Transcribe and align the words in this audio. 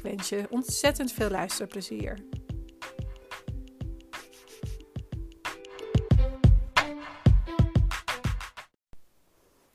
Ik 0.00 0.06
wens 0.06 0.28
je 0.28 0.46
ontzettend 0.50 1.12
veel 1.12 1.30
luisterplezier. 1.30 2.24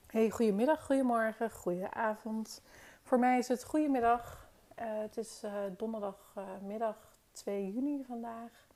Hey, 0.07 0.29
goedemiddag, 0.29 0.85
goedemorgen, 0.85 1.51
goedenavond. 1.51 2.61
Voor 3.03 3.19
mij 3.19 3.37
is 3.37 3.47
het 3.47 3.63
goedemiddag. 3.63 4.49
Uh, 4.79 4.85
het 5.01 5.17
is 5.17 5.41
uh, 5.45 5.51
donderdagmiddag 5.77 6.95
uh, 6.95 7.31
2 7.31 7.73
juni 7.73 8.03
vandaag. 8.07 8.67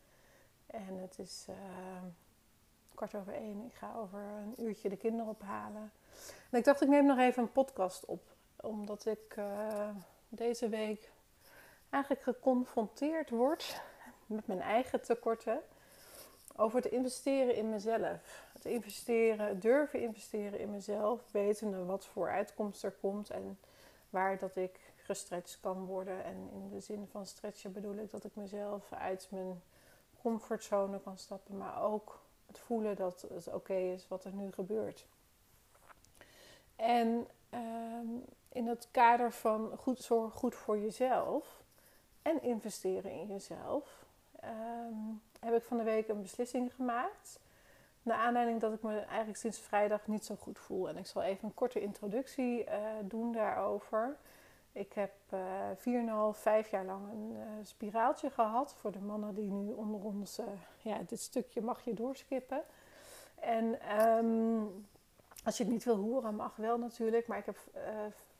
En 0.65 0.97
het 0.97 1.19
is 1.19 1.45
kwart 2.95 3.15
over 3.15 3.33
één. 3.33 3.65
Ik 3.65 3.73
ga 3.73 3.93
over 3.95 4.19
een 4.19 4.63
uurtje 4.63 4.89
de 4.89 4.97
kinderen 4.97 5.27
ophalen. 5.27 5.91
En 6.49 6.57
ik 6.57 6.63
dacht, 6.63 6.81
ik 6.81 6.87
neem 6.87 7.05
nog 7.05 7.17
even 7.17 7.43
een 7.43 7.51
podcast 7.51 8.05
op. 8.05 8.21
Omdat 8.55 9.05
ik 9.05 9.35
deze 10.29 10.69
week 10.69 11.11
eigenlijk 11.89 12.23
geconfronteerd 12.23 13.29
word 13.29 13.81
met 14.25 14.47
mijn 14.47 14.61
eigen 14.61 15.01
tekorten 15.01 15.61
over 16.55 16.81
het 16.81 16.91
investeren 16.91 17.55
in 17.55 17.69
mezelf. 17.69 18.47
Het 18.53 18.65
investeren, 18.65 19.59
durven 19.59 20.01
investeren 20.01 20.59
in 20.59 20.71
mezelf, 20.71 21.31
wetende 21.31 21.85
wat 21.85 22.05
voor 22.05 22.29
uitkomst 22.29 22.83
er 22.83 22.91
komt 22.91 23.29
en 23.29 23.59
waar 24.09 24.37
dat 24.37 24.55
ik 24.55 24.79
gestretched 24.95 25.59
kan 25.61 25.85
worden. 25.85 26.23
En 26.23 26.49
in 26.53 26.69
de 26.69 26.79
zin 26.79 27.07
van 27.11 27.25
stretchen 27.25 27.71
bedoel 27.71 27.95
ik 27.95 28.11
dat 28.11 28.23
ik 28.23 28.35
mezelf 28.35 28.93
uit 28.93 29.27
mijn 29.31 29.61
comfortzone 30.21 30.99
kan 31.01 31.17
stappen, 31.17 31.57
maar 31.57 31.81
ook 31.81 32.19
het 32.45 32.59
voelen 32.59 32.95
dat 32.95 33.25
het 33.33 33.53
oké 33.53 33.73
is 33.73 34.07
wat 34.07 34.25
er 34.25 34.33
nu 34.33 34.51
gebeurt. 34.51 35.05
En 36.75 37.27
um, 37.53 38.25
in 38.49 38.67
het 38.67 38.87
kader 38.91 39.31
van 39.31 39.77
goed 39.77 39.99
zorgen, 39.99 40.39
goed 40.39 40.55
voor 40.55 40.79
jezelf 40.79 41.58
en 42.21 42.43
investeren 42.43 43.11
in 43.11 43.27
jezelf, 43.27 44.05
um, 44.43 45.21
heb 45.39 45.55
ik 45.55 45.63
van 45.63 45.77
de 45.77 45.83
week 45.83 46.07
een 46.07 46.21
beslissing 46.21 46.73
gemaakt. 46.73 47.39
Naar 48.03 48.17
aanleiding 48.17 48.59
dat 48.59 48.73
ik 48.73 48.81
me 48.81 48.99
eigenlijk 48.99 49.37
sinds 49.37 49.59
vrijdag 49.59 50.07
niet 50.07 50.25
zo 50.25 50.35
goed 50.35 50.59
voel. 50.59 50.89
En 50.89 50.97
ik 50.97 51.05
zal 51.05 51.21
even 51.21 51.47
een 51.47 51.53
korte 51.53 51.81
introductie 51.81 52.65
uh, 52.65 52.73
doen 53.03 53.31
daarover. 53.31 54.17
Ik 54.71 54.93
heb 54.93 55.13
uh, 55.33 56.31
4,5, 56.33 56.39
5 56.39 56.69
jaar 56.69 56.85
lang 56.85 57.11
een 57.11 57.31
uh, 57.31 57.43
spiraaltje 57.63 58.29
gehad. 58.29 58.73
Voor 58.73 58.91
de 58.91 58.99
mannen 58.99 59.35
die 59.35 59.51
nu 59.51 59.71
onder 59.71 59.99
ons, 59.99 60.39
ja, 60.81 60.97
dit 61.07 61.19
stukje 61.19 61.61
mag 61.61 61.83
je 61.83 61.93
doorskippen. 61.93 62.63
En 63.35 63.97
um, 64.01 64.87
als 65.43 65.57
je 65.57 65.63
het 65.63 65.71
niet 65.71 65.83
wil 65.83 65.97
horen, 65.97 66.35
mag 66.35 66.55
wel 66.55 66.77
natuurlijk. 66.77 67.27
Maar 67.27 67.37
ik 67.37 67.45
heb 67.45 67.57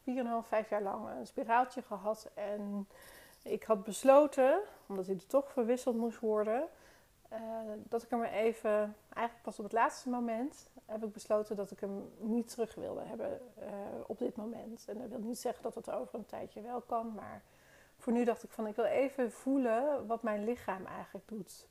uh, 0.06 0.42
4,5, 0.44 0.48
5 0.48 0.70
jaar 0.70 0.82
lang 0.82 1.10
een 1.10 1.28
spiraaltje 1.28 1.82
gehad. 1.82 2.30
En 2.34 2.88
ik 3.44 3.64
had 3.64 3.84
besloten, 3.84 4.60
omdat 4.88 5.06
hij 5.06 5.16
er 5.16 5.28
toch 5.28 5.52
verwisseld 5.52 5.96
moest 5.96 6.20
worden, 6.20 6.68
uh, 7.34 7.40
dat 7.76 8.04
ik 8.04 8.10
hem 8.10 8.24
even, 8.24 8.96
eigenlijk 9.14 9.44
pas 9.44 9.58
op 9.58 9.64
het 9.64 9.74
laatste 9.74 10.10
moment, 10.10 10.70
heb 10.86 11.04
ik 11.04 11.12
besloten 11.12 11.56
dat 11.56 11.72
ik 11.72 11.80
hem 11.80 12.12
niet 12.18 12.50
terug 12.50 12.76
wilde 12.76 13.02
hebben 13.02 13.40
uh, 13.60 13.66
op 14.08 14.18
dit 14.18 14.36
moment. 14.36 14.86
En 14.88 14.98
dat 14.98 15.10
wil 15.10 15.20
niet 15.20 15.40
zeggen 15.40 15.64
dat 15.64 15.76
het 15.76 15.92
over 15.92 16.16
een 16.16 16.26
tijdje 16.26 16.62
wel 16.62 16.82
kan, 16.82 17.14
maar 17.14 17.42
voor 17.98 18.14
nu 18.14 18.24
dacht 18.24 18.44
ik 18.44 18.52
van 18.52 18.68
ik 18.68 18.76
wil 18.76 18.86
even 18.86 19.32
voelen 19.32 20.08
wat 20.08 20.24
mijn 20.24 20.44
lichaam 20.44 20.86
eigenlijk 20.86 21.28
doet. 21.28 21.68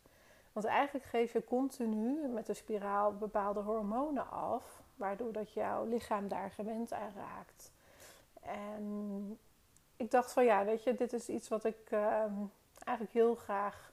Want 0.52 0.66
eigenlijk 0.66 1.06
geef 1.06 1.32
je 1.32 1.44
continu 1.44 2.28
met 2.28 2.46
de 2.46 2.54
spiraal 2.54 3.16
bepaalde 3.16 3.60
hormonen 3.60 4.30
af, 4.30 4.82
waardoor 4.96 5.32
dat 5.32 5.52
jouw 5.52 5.84
lichaam 5.84 6.28
daar 6.28 6.50
gewend 6.50 6.92
aan 6.92 7.12
raakt. 7.16 7.72
En 8.40 9.38
ik 9.98 10.10
dacht 10.10 10.32
van 10.32 10.44
ja, 10.44 10.64
weet 10.64 10.82
je, 10.82 10.94
dit 10.94 11.12
is 11.12 11.28
iets 11.28 11.48
wat 11.48 11.64
ik 11.64 11.90
uh, 11.90 12.24
eigenlijk 12.84 13.12
heel 13.12 13.34
graag 13.34 13.92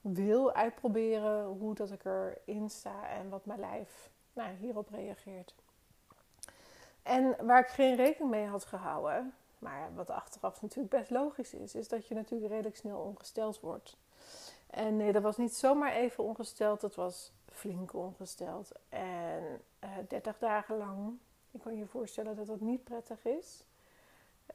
wil 0.00 0.52
uitproberen. 0.52 1.44
Hoe 1.44 1.74
dat 1.74 1.90
ik 1.90 2.04
erin 2.04 2.70
sta 2.70 3.08
en 3.08 3.28
wat 3.28 3.44
mijn 3.44 3.60
lijf 3.60 4.10
nou, 4.32 4.54
hierop 4.56 4.88
reageert. 4.90 5.54
En 7.02 7.46
waar 7.46 7.60
ik 7.60 7.68
geen 7.68 7.96
rekening 7.96 8.30
mee 8.30 8.46
had 8.46 8.64
gehouden, 8.64 9.34
maar 9.58 9.94
wat 9.94 10.10
achteraf 10.10 10.62
natuurlijk 10.62 10.94
best 10.94 11.10
logisch 11.10 11.54
is, 11.54 11.74
is 11.74 11.88
dat 11.88 12.06
je 12.06 12.14
natuurlijk 12.14 12.50
redelijk 12.50 12.76
snel 12.76 12.98
ongesteld 12.98 13.60
wordt. 13.60 13.96
En 14.66 14.96
nee, 14.96 15.12
dat 15.12 15.22
was 15.22 15.36
niet 15.36 15.54
zomaar 15.54 15.92
even 15.92 16.24
ongesteld, 16.24 16.80
dat 16.80 16.94
was 16.94 17.32
flink 17.52 17.94
ongesteld. 17.94 18.72
En 18.88 19.42
uh, 19.84 19.98
eh, 19.98 20.08
30 20.08 20.38
dagen 20.38 20.76
lang, 20.76 21.18
ik 21.50 21.60
kan 21.60 21.76
je 21.76 21.86
voorstellen 21.86 22.36
dat 22.36 22.46
dat 22.46 22.60
niet 22.60 22.84
prettig 22.84 23.24
is. 23.24 23.64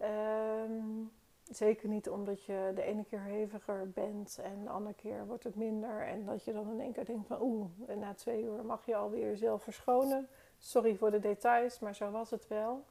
Um, 0.01 1.11
zeker 1.49 1.89
niet 1.89 2.09
omdat 2.09 2.43
je 2.43 2.71
de 2.75 2.83
ene 2.83 3.03
keer 3.03 3.21
heviger 3.21 3.89
bent 3.89 4.39
en 4.43 4.63
de 4.63 4.69
andere 4.69 4.95
keer 4.95 5.25
wordt 5.25 5.43
het 5.43 5.55
minder. 5.55 6.07
En 6.07 6.25
dat 6.25 6.43
je 6.43 6.53
dan 6.53 6.71
in 6.71 6.79
één 6.79 6.93
keer 6.93 7.05
denkt 7.05 7.27
van 7.27 7.41
oeh, 7.41 7.65
na 7.95 8.13
twee 8.13 8.43
uur 8.43 8.65
mag 8.65 8.85
je 8.85 8.95
alweer 8.95 9.25
jezelf 9.25 9.63
verschonen. 9.63 10.27
Sorry 10.57 10.95
voor 10.95 11.11
de 11.11 11.19
details, 11.19 11.79
maar 11.79 11.95
zo 11.95 12.11
was 12.11 12.29
het 12.29 12.47
wel. 12.47 12.85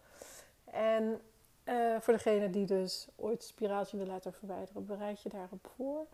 En 0.64 1.20
uh, 1.64 2.00
voor 2.00 2.12
degene 2.12 2.50
die 2.50 2.66
dus 2.66 3.08
ooit 3.16 3.42
spiraaltje 3.42 3.96
wil 3.96 4.06
laten 4.06 4.32
verwijderen, 4.32 4.86
bereid 4.86 5.22
je 5.22 5.28
daarop 5.28 5.70
voor. 5.76 6.06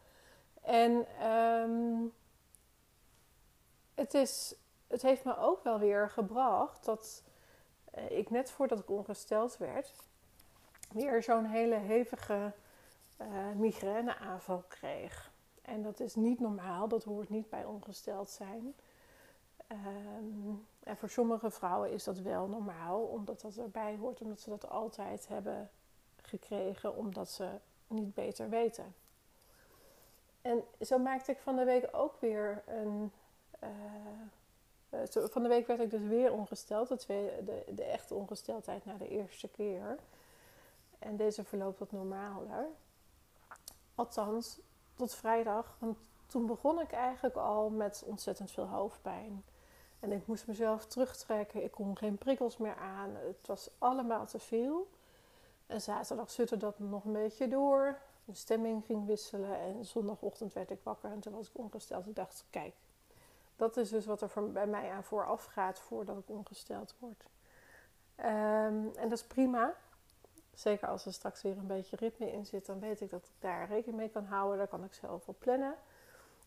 En 0.63 1.07
um, 1.31 2.13
het, 3.95 4.15
is, 4.15 4.55
het 4.87 5.03
heeft 5.03 5.25
me 5.25 5.39
ook 5.39 5.63
wel 5.63 5.79
weer 5.79 6.11
gebracht 6.11 6.85
dat 6.85 7.23
uh, 7.95 8.11
ik 8.11 8.31
net 8.31 8.51
voordat 8.51 8.79
ik 8.79 8.91
ongesteld 8.91 9.57
werd, 9.57 9.93
weer 10.89 11.23
zo'n 11.23 11.45
hele 11.45 11.75
hevige 11.75 12.53
uh, 13.21 13.27
migraineaanval 13.55 14.65
kreeg. 14.69 15.31
En 15.63 15.83
dat 15.83 16.01
is 16.01 16.15
niet 16.15 16.41
normaal, 16.41 16.89
dat 16.89 17.05
hoort 17.05 17.29
niet 17.29 17.51
bij 17.51 17.65
ongesteld 17.65 18.31
zijn. 18.31 18.75
Um, 19.69 20.67
en 20.83 20.97
voor 20.97 21.11
sommige 21.11 21.51
vrouwen 21.51 21.93
is 21.93 22.05
dat 22.05 22.19
wel 22.19 22.47
normaal, 22.47 23.01
omdat 23.01 23.41
dat 23.41 23.57
erbij 23.57 23.97
hoort, 23.97 24.21
omdat 24.21 24.41
ze 24.41 24.51
dat 24.51 24.71
altijd 24.71 25.29
hebben 25.29 25.71
gekregen, 26.23 26.97
omdat 26.97 27.31
ze 27.31 27.49
niet 27.87 28.15
beter 28.15 28.49
weten. 28.49 28.95
En 30.43 30.65
zo 30.81 30.99
maakte 30.99 31.33
ik 31.33 31.39
van 31.39 31.57
de 31.57 31.65
week 31.65 31.89
ook 31.93 32.21
weer 32.21 32.63
een. 32.67 33.13
Uh, 33.63 33.69
van 35.31 35.43
de 35.43 35.49
week 35.49 35.67
werd 35.67 35.81
ik 35.81 35.91
dus 35.91 36.03
weer 36.03 36.33
ongesteld, 36.33 36.89
de, 36.89 37.43
de, 37.45 37.65
de 37.75 37.85
echte 37.85 38.15
ongesteldheid 38.15 38.85
na 38.85 38.97
de 38.97 39.09
eerste 39.09 39.49
keer. 39.49 39.99
En 40.99 41.17
deze 41.17 41.45
verloopt 41.45 41.79
wat 41.79 41.93
normaler. 41.93 42.67
Althans, 43.95 44.61
tot 44.95 45.15
vrijdag. 45.15 45.77
Want 45.79 45.99
toen 46.27 46.47
begon 46.47 46.81
ik 46.81 46.93
eigenlijk 46.93 47.37
al 47.37 47.71
met 47.71 48.03
ontzettend 48.07 48.51
veel 48.51 48.67
hoofdpijn. 48.67 49.45
En 50.01 50.13
ik 50.13 50.27
moest 50.27 50.47
mezelf 50.47 50.87
terugtrekken. 50.87 51.65
Ik 51.65 51.71
kon 51.71 51.97
geen 51.97 52.19
prikkels 52.19 52.57
meer 52.57 52.77
aan. 52.77 53.15
Het 53.15 53.47
was 53.47 53.71
allemaal 53.79 54.27
te 54.27 54.39
veel. 54.39 54.91
En 55.67 55.81
zaterdag 55.81 56.31
zutte 56.31 56.57
dat 56.57 56.79
nog 56.79 57.05
een 57.05 57.13
beetje 57.13 57.49
door. 57.49 57.99
De 58.25 58.35
stemming 58.35 58.85
ging 58.85 59.07
wisselen. 59.07 59.59
En 59.59 59.85
zondagochtend 59.85 60.53
werd 60.53 60.71
ik 60.71 60.81
wakker. 60.83 61.11
En 61.11 61.21
toen 61.21 61.35
was 61.35 61.49
ik 61.49 61.59
ongesteld. 61.59 62.07
Ik 62.07 62.17
dacht, 62.17 62.45
kijk, 62.51 62.75
dat 63.57 63.77
is 63.77 63.91
dus 63.91 64.07
wat 64.07 64.21
er 64.21 64.29
voor, 64.29 64.51
bij 64.51 64.67
mij 64.67 64.91
aan 64.91 65.05
vooraf 65.05 65.45
gaat 65.45 65.79
voordat 65.79 66.19
ik 66.19 66.29
ongesteld 66.29 66.95
word. 66.99 67.25
Um, 68.19 68.25
en 68.97 69.09
dat 69.09 69.13
is 69.13 69.25
prima. 69.25 69.75
Zeker 70.57 70.89
als 70.89 71.07
er 71.07 71.13
straks 71.13 71.43
weer 71.43 71.59
een 71.59 71.67
beetje 71.67 71.97
ritme 71.97 72.33
in 72.33 72.47
zit, 72.47 72.67
dan 72.67 72.81
weet 72.81 73.01
ik 73.01 73.11
dat 73.11 73.25
ik 73.25 73.33
daar 73.39 73.69
rekening 73.69 73.97
mee 73.97 74.09
kan 74.09 74.25
houden. 74.25 74.59
Daar 74.59 74.69
kan 74.69 74.85
ik 74.85 74.95
zelf 74.95 75.29
op 75.29 75.39
plannen. 75.39 75.75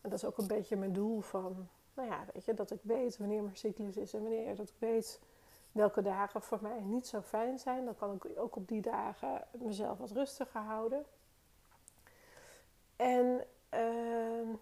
En 0.00 0.10
dat 0.10 0.12
is 0.12 0.24
ook 0.24 0.38
een 0.38 0.46
beetje 0.46 0.76
mijn 0.76 0.92
doel 0.92 1.20
van, 1.20 1.68
nou 1.94 2.08
ja, 2.08 2.24
weet 2.32 2.44
je, 2.44 2.54
dat 2.54 2.70
ik 2.70 2.80
weet 2.82 3.18
wanneer 3.18 3.42
mijn 3.42 3.56
cyclus 3.56 3.96
is 3.96 4.14
en 4.14 4.22
wanneer 4.22 4.56
dat 4.56 4.68
ik 4.68 4.74
weet 4.78 5.20
welke 5.72 6.02
dagen 6.02 6.42
voor 6.42 6.58
mij 6.62 6.80
niet 6.80 7.06
zo 7.06 7.20
fijn 7.20 7.58
zijn. 7.58 7.84
Dan 7.84 7.96
kan 7.96 8.14
ik 8.14 8.26
ook 8.36 8.56
op 8.56 8.68
die 8.68 8.82
dagen 8.82 9.46
mezelf 9.58 9.98
wat 9.98 10.10
rustiger 10.10 10.60
houden. 10.60 11.04
En 12.96 13.46
uh, 13.74 14.54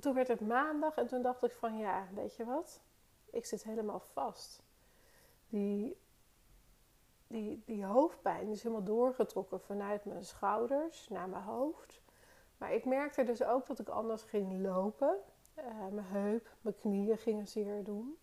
toen 0.00 0.14
werd 0.14 0.28
het 0.28 0.40
maandag 0.40 0.96
en 0.96 1.06
toen 1.06 1.22
dacht 1.22 1.44
ik 1.44 1.52
van 1.52 1.78
ja, 1.78 2.06
weet 2.14 2.36
je 2.36 2.44
wat? 2.44 2.80
Ik 3.30 3.46
zit 3.46 3.62
helemaal 3.62 4.00
vast. 4.00 4.62
Die 5.48 5.96
die, 7.28 7.62
die 7.66 7.84
hoofdpijn 7.84 8.48
is 8.48 8.62
helemaal 8.62 8.84
doorgetrokken 8.84 9.60
vanuit 9.60 10.04
mijn 10.04 10.24
schouders 10.24 11.08
naar 11.08 11.28
mijn 11.28 11.42
hoofd. 11.42 12.00
Maar 12.56 12.72
ik 12.72 12.84
merkte 12.84 13.24
dus 13.24 13.42
ook 13.42 13.66
dat 13.66 13.78
ik 13.78 13.88
anders 13.88 14.22
ging 14.22 14.62
lopen. 14.62 15.16
Uh, 15.58 15.64
mijn 15.92 16.06
heup, 16.06 16.48
mijn 16.60 16.78
knieën 16.80 17.18
gingen 17.18 17.46
zeer 17.46 17.84
doen. 17.84 18.18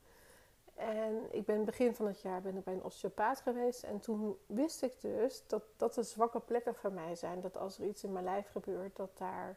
En 0.75 1.27
ik 1.31 1.45
ben 1.45 1.65
begin 1.65 1.95
van 1.95 2.05
het 2.05 2.21
jaar 2.21 2.41
ben 2.41 2.57
ik 2.57 2.63
bij 2.63 2.73
een 2.73 2.83
osteopaat 2.83 3.41
geweest. 3.41 3.83
En 3.83 3.99
toen 3.99 4.37
wist 4.45 4.81
ik 4.81 5.01
dus 5.01 5.47
dat 5.47 5.63
dat 5.77 5.93
de 5.93 6.03
zwakke 6.03 6.39
plekken 6.39 6.75
van 6.75 6.93
mij 6.93 7.15
zijn. 7.15 7.41
Dat 7.41 7.57
als 7.57 7.79
er 7.79 7.85
iets 7.85 8.03
in 8.03 8.11
mijn 8.11 8.25
lijf 8.25 8.51
gebeurt, 8.51 8.95
dat, 8.95 9.17
daar, 9.17 9.55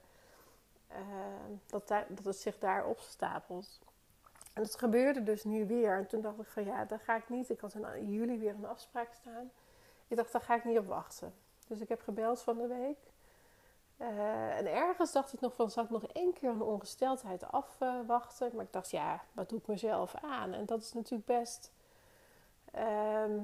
uh, 0.91 0.97
dat, 1.67 1.89
dat 1.89 2.25
het 2.25 2.37
zich 2.37 2.59
daar 2.59 2.87
opstapelt. 2.87 3.81
En 4.59 4.65
dat 4.65 4.79
gebeurde 4.79 5.23
dus 5.23 5.45
nu 5.45 5.67
weer. 5.67 5.97
En 5.97 6.07
toen 6.07 6.21
dacht 6.21 6.39
ik 6.39 6.47
van 6.47 6.65
ja, 6.65 6.85
daar 6.85 7.01
ga 7.01 7.17
ik 7.17 7.29
niet. 7.29 7.51
Ik 7.51 7.61
had 7.61 7.75
in 7.75 8.11
juli 8.11 8.39
weer 8.39 8.55
een 8.55 8.67
afspraak 8.67 9.15
staan. 9.15 9.51
Ik 10.09 10.17
dacht, 10.17 10.33
daar 10.33 10.41
ga 10.41 10.55
ik 10.55 10.65
niet 10.65 10.79
op 10.79 10.87
wachten. 10.87 11.35
Dus 11.69 11.81
ik 11.81 11.89
heb 11.89 12.01
gebeld 12.01 12.43
van 12.43 12.57
de 12.57 12.67
week. 12.67 12.99
Uh, 13.99 14.59
en 14.59 14.67
ergens 14.67 15.13
dacht 15.13 15.33
ik 15.33 15.41
nog 15.41 15.55
van, 15.55 15.71
zal 15.71 15.85
ik 15.85 15.91
nog 15.91 16.07
één 16.07 16.33
keer 16.33 16.51
een 16.51 16.63
ongesteldheid 16.63 17.51
afwachten? 17.51 18.51
maar 18.55 18.65
ik 18.65 18.73
dacht, 18.73 18.91
ja, 18.91 19.23
wat 19.33 19.49
doe 19.49 19.59
ik 19.59 19.67
mezelf 19.67 20.15
aan? 20.15 20.53
En 20.53 20.67
dat 20.67 20.83
is 20.83 20.93
natuurlijk 20.93 21.27
best 21.27 21.73
uh, 22.75 23.43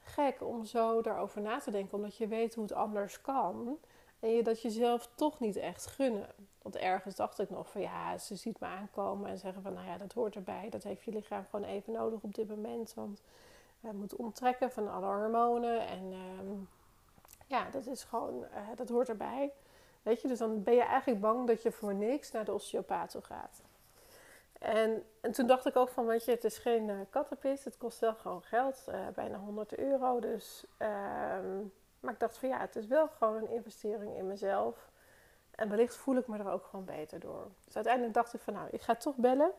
gek 0.00 0.42
om 0.42 0.64
zo 0.64 1.02
daarover 1.02 1.40
na 1.40 1.58
te 1.58 1.70
denken. 1.70 1.94
Omdat 1.94 2.16
je 2.16 2.26
weet 2.26 2.54
hoe 2.54 2.64
het 2.64 2.72
anders 2.72 3.20
kan. 3.20 3.78
En 4.20 4.30
je 4.30 4.42
dat 4.42 4.62
jezelf 4.62 5.08
toch 5.14 5.40
niet 5.40 5.56
echt 5.56 5.86
gunnen. 5.86 6.28
Want 6.62 6.76
ergens 6.76 7.16
dacht 7.16 7.38
ik 7.38 7.50
nog 7.50 7.70
van 7.70 7.80
ja, 7.80 8.18
ze 8.18 8.36
ziet 8.36 8.60
me 8.60 8.66
aankomen 8.66 9.30
en 9.30 9.38
zeggen 9.38 9.62
van 9.62 9.72
nou 9.72 9.86
ja, 9.86 9.98
dat 9.98 10.12
hoort 10.12 10.34
erbij. 10.34 10.68
Dat 10.70 10.82
heeft 10.82 11.02
je 11.04 11.12
lichaam 11.12 11.44
gewoon 11.50 11.68
even 11.68 11.92
nodig 11.92 12.20
op 12.22 12.34
dit 12.34 12.48
moment. 12.48 12.94
Want 12.94 13.22
we 13.80 13.92
moeten 13.92 14.18
onttrekken 14.18 14.70
van 14.70 14.92
alle 14.92 15.06
hormonen. 15.06 15.86
En 15.86 16.12
uh, 16.12 16.52
ja, 17.46 17.70
dat 17.70 17.86
is 17.86 18.04
gewoon, 18.04 18.34
uh, 18.34 18.76
dat 18.76 18.88
hoort 18.88 19.08
erbij. 19.08 19.52
Weet 20.02 20.22
je, 20.22 20.28
dus 20.28 20.38
dan 20.38 20.62
ben 20.62 20.74
je 20.74 20.82
eigenlijk 20.82 21.20
bang 21.20 21.46
dat 21.46 21.62
je 21.62 21.72
voor 21.72 21.94
niks 21.94 22.30
naar 22.30 22.44
de 22.44 22.52
osteopaat 22.52 23.10
toe 23.10 23.22
gaat. 23.22 23.62
En, 24.58 25.04
en 25.20 25.32
toen 25.32 25.46
dacht 25.46 25.66
ik 25.66 25.76
ook 25.76 25.88
van, 25.88 26.06
weet 26.06 26.24
je, 26.24 26.30
het 26.30 26.44
is 26.44 26.58
geen 26.58 26.88
uh, 26.88 27.00
kattenpis. 27.10 27.64
Het 27.64 27.76
kost 27.78 27.98
wel 27.98 28.14
gewoon 28.14 28.42
geld, 28.42 28.84
bijna 29.14 29.38
100 29.38 29.78
euro. 29.78 30.20
Dus... 30.20 30.64
Ehm, 30.76 31.58
maar 32.00 32.12
ik 32.12 32.20
dacht 32.20 32.38
van 32.38 32.48
ja, 32.48 32.58
het 32.58 32.76
is 32.76 32.86
wel 32.86 33.08
gewoon 33.08 33.36
een 33.36 33.50
investering 33.50 34.16
in 34.16 34.26
mezelf. 34.26 34.90
En 35.62 35.68
wellicht 35.68 35.96
voel 35.96 36.16
ik 36.16 36.26
me 36.26 36.38
er 36.38 36.50
ook 36.50 36.64
gewoon 36.64 36.84
beter 36.84 37.20
door. 37.20 37.50
Dus 37.64 37.74
uiteindelijk 37.74 38.14
dacht 38.14 38.34
ik 38.34 38.40
van 38.40 38.54
nou, 38.54 38.68
ik 38.70 38.80
ga 38.80 38.94
toch 38.94 39.16
bellen. 39.16 39.50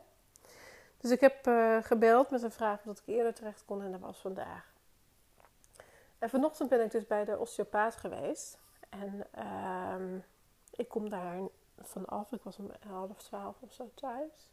Dus 0.98 1.10
ik 1.10 1.20
heb 1.20 1.46
uh, 1.46 1.82
gebeld 1.82 2.30
met 2.30 2.42
een 2.42 2.50
vraag 2.50 2.82
dat 2.82 2.98
ik 2.98 3.06
eerder 3.06 3.34
terecht 3.34 3.64
kon 3.64 3.82
en 3.82 3.90
dat 3.90 4.00
was 4.00 4.20
vandaag. 4.20 4.72
En 6.18 6.30
vanochtend 6.30 6.68
ben 6.68 6.84
ik 6.84 6.90
dus 6.90 7.06
bij 7.06 7.24
de 7.24 7.38
osteopaat 7.38 7.96
geweest. 7.96 8.58
En 8.88 9.26
uh, 9.38 10.22
ik 10.70 10.88
kom 10.88 11.08
daar 11.08 11.38
vanaf. 11.78 12.32
Ik 12.32 12.42
was 12.42 12.58
om 12.58 12.70
half 12.88 13.22
twaalf 13.22 13.56
of 13.60 13.72
zo 13.72 13.90
thuis. 13.94 14.50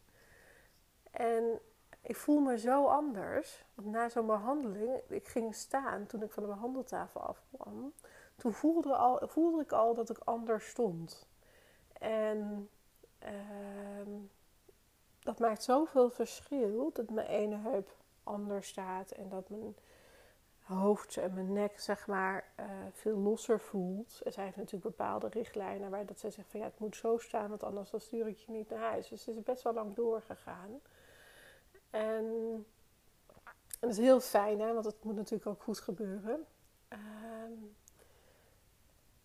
En 1.10 1.60
ik 2.02 2.16
voel 2.16 2.40
me 2.40 2.58
zo 2.58 2.86
anders. 2.86 3.64
Na 3.74 4.08
zo'n 4.08 4.26
behandeling, 4.26 5.00
ik 5.08 5.28
ging 5.28 5.54
staan 5.54 6.06
toen 6.06 6.22
ik 6.22 6.32
van 6.32 6.42
de 6.42 6.48
behandeltafel 6.48 7.20
afkwam. 7.20 7.92
Toen 8.36 8.52
voelde, 8.52 8.96
al, 8.96 9.20
voelde 9.22 9.62
ik 9.62 9.72
al 9.72 9.94
dat 9.94 10.10
ik 10.10 10.18
anders 10.18 10.68
stond. 10.68 11.30
En 12.02 12.68
uh, 13.22 14.06
dat 15.18 15.38
maakt 15.38 15.62
zoveel 15.62 16.10
verschil. 16.10 16.90
Dat 16.92 17.10
mijn 17.10 17.26
ene 17.26 17.56
heup 17.56 17.96
anders 18.22 18.68
staat 18.68 19.10
en 19.10 19.28
dat 19.28 19.48
mijn 19.48 19.76
hoofd 20.62 21.16
en 21.16 21.34
mijn 21.34 21.52
nek 21.52 21.80
zeg 21.80 22.06
maar 22.06 22.52
uh, 22.60 22.66
veel 22.92 23.16
losser 23.16 23.60
voelt. 23.60 24.20
Er 24.24 24.32
zijn 24.32 24.52
natuurlijk 24.56 24.96
bepaalde 24.96 25.28
richtlijnen 25.28 25.90
waar 25.90 26.06
dat 26.06 26.18
ze 26.18 26.30
zeggen 26.30 26.50
van 26.50 26.60
ja 26.60 26.66
het 26.66 26.78
moet 26.78 26.96
zo 26.96 27.18
staan, 27.18 27.48
want 27.48 27.62
anders 27.62 27.90
dan 27.90 28.00
stuur 28.00 28.26
ik 28.26 28.38
je 28.38 28.52
niet 28.52 28.70
naar 28.70 28.90
huis. 28.90 29.08
Dus 29.08 29.26
het 29.26 29.36
is 29.36 29.42
best 29.42 29.62
wel 29.62 29.72
lang 29.74 29.94
doorgegaan. 29.94 30.80
En, 31.90 32.24
en 33.80 33.88
dat 33.88 33.90
is 33.90 33.98
heel 33.98 34.20
fijn, 34.20 34.60
hè, 34.60 34.72
want 34.72 34.84
het 34.84 35.04
moet 35.04 35.16
natuurlijk 35.16 35.46
ook 35.46 35.62
goed 35.62 35.80
gebeuren. 35.80 36.46
Um, 36.88 37.76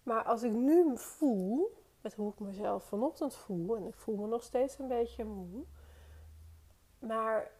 maar 0.04 0.24
als 0.24 0.44
ik 0.44 0.52
nu 0.52 0.98
voel, 0.98 1.78
hoe 2.14 2.32
ik 2.32 2.40
mezelf 2.40 2.84
vanochtend 2.84 3.36
voel, 3.36 3.76
en 3.76 3.88
ik 3.88 3.96
voel 3.96 4.16
me 4.16 4.28
nog 4.28 4.44
steeds 4.44 4.80
een 4.80 4.88
beetje 4.88 5.26
moe, 5.26 5.64
maar 7.00 7.52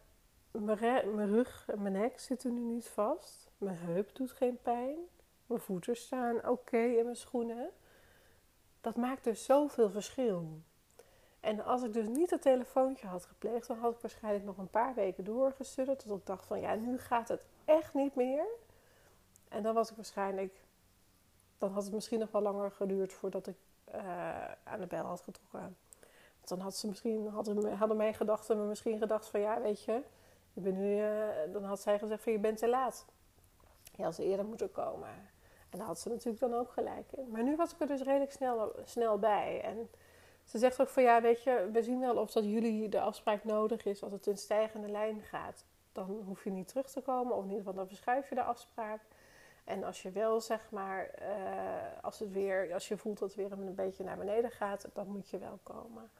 mijn, 0.50 1.26
rug 1.26 1.64
en 1.68 1.82
mijn 1.82 1.94
nek 1.94 2.18
zitten 2.18 2.54
nu 2.54 2.60
niet 2.60 2.88
vast. 2.88 3.50
Mijn 3.58 3.76
heup 3.76 4.14
doet 4.14 4.32
geen 4.32 4.58
pijn. 4.62 4.98
Mijn 5.46 5.60
voeten 5.60 5.96
staan 5.96 6.48
oké 6.48 6.78
in 6.78 7.04
mijn 7.04 7.16
schoenen. 7.16 7.70
Dat 8.80 8.96
maakt 8.96 9.24
dus 9.24 9.44
zoveel 9.44 9.90
verschil. 9.90 10.60
En 11.40 11.64
als 11.64 11.82
ik 11.82 11.92
dus 11.92 12.08
niet 12.08 12.30
het 12.30 12.42
telefoontje 12.42 13.06
had 13.06 13.24
gepleegd, 13.24 13.66
dan 13.66 13.78
had 13.78 13.94
ik 13.94 14.00
waarschijnlijk 14.00 14.44
nog 14.44 14.58
een 14.58 14.70
paar 14.70 14.94
weken 14.94 15.24
doorgestuurd. 15.24 15.98
Tot 15.98 16.18
ik 16.18 16.26
dacht 16.26 16.46
van 16.46 16.60
ja, 16.60 16.74
nu 16.74 16.98
gaat 16.98 17.28
het 17.28 17.40
echt 17.64 17.94
niet 17.94 18.14
meer. 18.14 18.46
En 19.48 19.62
dan 19.62 19.74
was 19.74 19.90
ik 19.90 19.96
waarschijnlijk, 19.96 20.54
dan 21.58 21.72
had 21.72 21.84
het 21.84 21.92
misschien 21.92 22.18
nog 22.18 22.30
wel 22.30 22.42
langer 22.42 22.70
geduurd 22.70 23.12
voordat 23.12 23.46
ik 23.46 23.56
aan 24.64 24.80
de 24.80 24.86
bel 24.86 25.04
had 25.04 25.20
getrokken. 25.20 25.76
Want 26.36 26.48
dan 26.48 26.60
had 26.60 26.76
ze 26.76 26.86
misschien, 26.86 27.28
hadden, 27.28 27.72
hadden 27.72 27.96
mijn 27.96 28.14
gedachten 28.14 28.58
me 28.58 28.64
misschien 28.64 28.98
gedacht 28.98 29.28
van 29.28 29.40
ja, 29.40 29.60
weet 29.60 29.82
je, 29.82 30.02
je 30.52 30.60
bent 30.60 30.76
nu, 30.76 30.96
uh, 30.96 31.52
dan 31.52 31.64
had 31.64 31.80
zij 31.80 31.98
gezegd 31.98 32.22
van 32.22 32.32
je 32.32 32.38
bent 32.38 32.58
te 32.58 32.68
laat. 32.68 33.04
Je 33.94 34.02
had 34.02 34.18
eerder 34.18 34.44
moeten 34.44 34.72
komen. 34.72 35.08
En 35.70 35.78
daar 35.78 35.86
had 35.86 35.98
ze 35.98 36.08
natuurlijk 36.08 36.40
dan 36.40 36.54
ook 36.54 36.70
gelijk 36.70 37.12
in. 37.12 37.30
Maar 37.30 37.42
nu 37.42 37.56
was 37.56 37.72
ik 37.72 37.80
er 37.80 37.86
dus 37.86 38.02
redelijk 38.02 38.32
snel, 38.32 38.72
snel 38.84 39.18
bij. 39.18 39.60
En 39.62 39.90
ze 40.44 40.58
zegt 40.58 40.80
ook 40.80 40.88
van 40.88 41.02
ja, 41.02 41.20
weet 41.20 41.42
je, 41.42 41.68
we 41.72 41.82
zien 41.82 42.00
wel 42.00 42.16
of 42.16 42.32
dat 42.32 42.44
jullie 42.44 42.88
de 42.88 43.00
afspraak 43.00 43.44
nodig 43.44 43.84
is 43.84 44.02
als 44.02 44.12
het 44.12 44.26
in 44.26 44.38
stijgende 44.38 44.88
lijn 44.88 45.20
gaat. 45.20 45.64
Dan 45.92 46.22
hoef 46.26 46.44
je 46.44 46.50
niet 46.50 46.68
terug 46.68 46.90
te 46.90 47.00
komen, 47.00 47.32
of 47.34 47.42
in 47.42 47.50
ieder 47.50 47.58
geval 47.58 47.74
dan 47.74 47.88
verschuif 47.88 48.28
je 48.28 48.34
de 48.34 48.42
afspraak. 48.42 49.00
En 49.68 49.84
als 49.84 50.02
je 50.02 50.10
wel, 50.10 50.40
zeg 50.40 50.70
maar, 50.70 51.10
uh, 51.22 52.02
als, 52.02 52.18
het 52.18 52.32
weer, 52.32 52.72
als 52.72 52.88
je 52.88 52.96
voelt 52.96 53.18
dat 53.18 53.28
het 53.28 53.38
weer 53.38 53.52
een 53.52 53.74
beetje 53.74 54.04
naar 54.04 54.16
beneden 54.16 54.50
gaat, 54.50 54.88
dan 54.92 55.08
moet 55.08 55.28
je 55.28 55.38
wel 55.38 55.58
komen. 55.62 56.10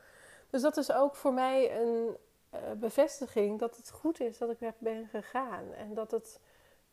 Dus 0.50 0.62
dat 0.62 0.76
is 0.76 0.92
ook 0.92 1.16
voor 1.16 1.32
mij 1.32 1.80
een 1.80 2.16
uh, 2.54 2.60
bevestiging 2.76 3.58
dat 3.58 3.76
het 3.76 3.90
goed 3.90 4.20
is 4.20 4.38
dat 4.38 4.50
ik 4.50 4.58
weg 4.58 4.74
ben 4.78 5.06
gegaan. 5.06 5.72
En 5.72 5.94
dat 5.94 6.10
het 6.10 6.40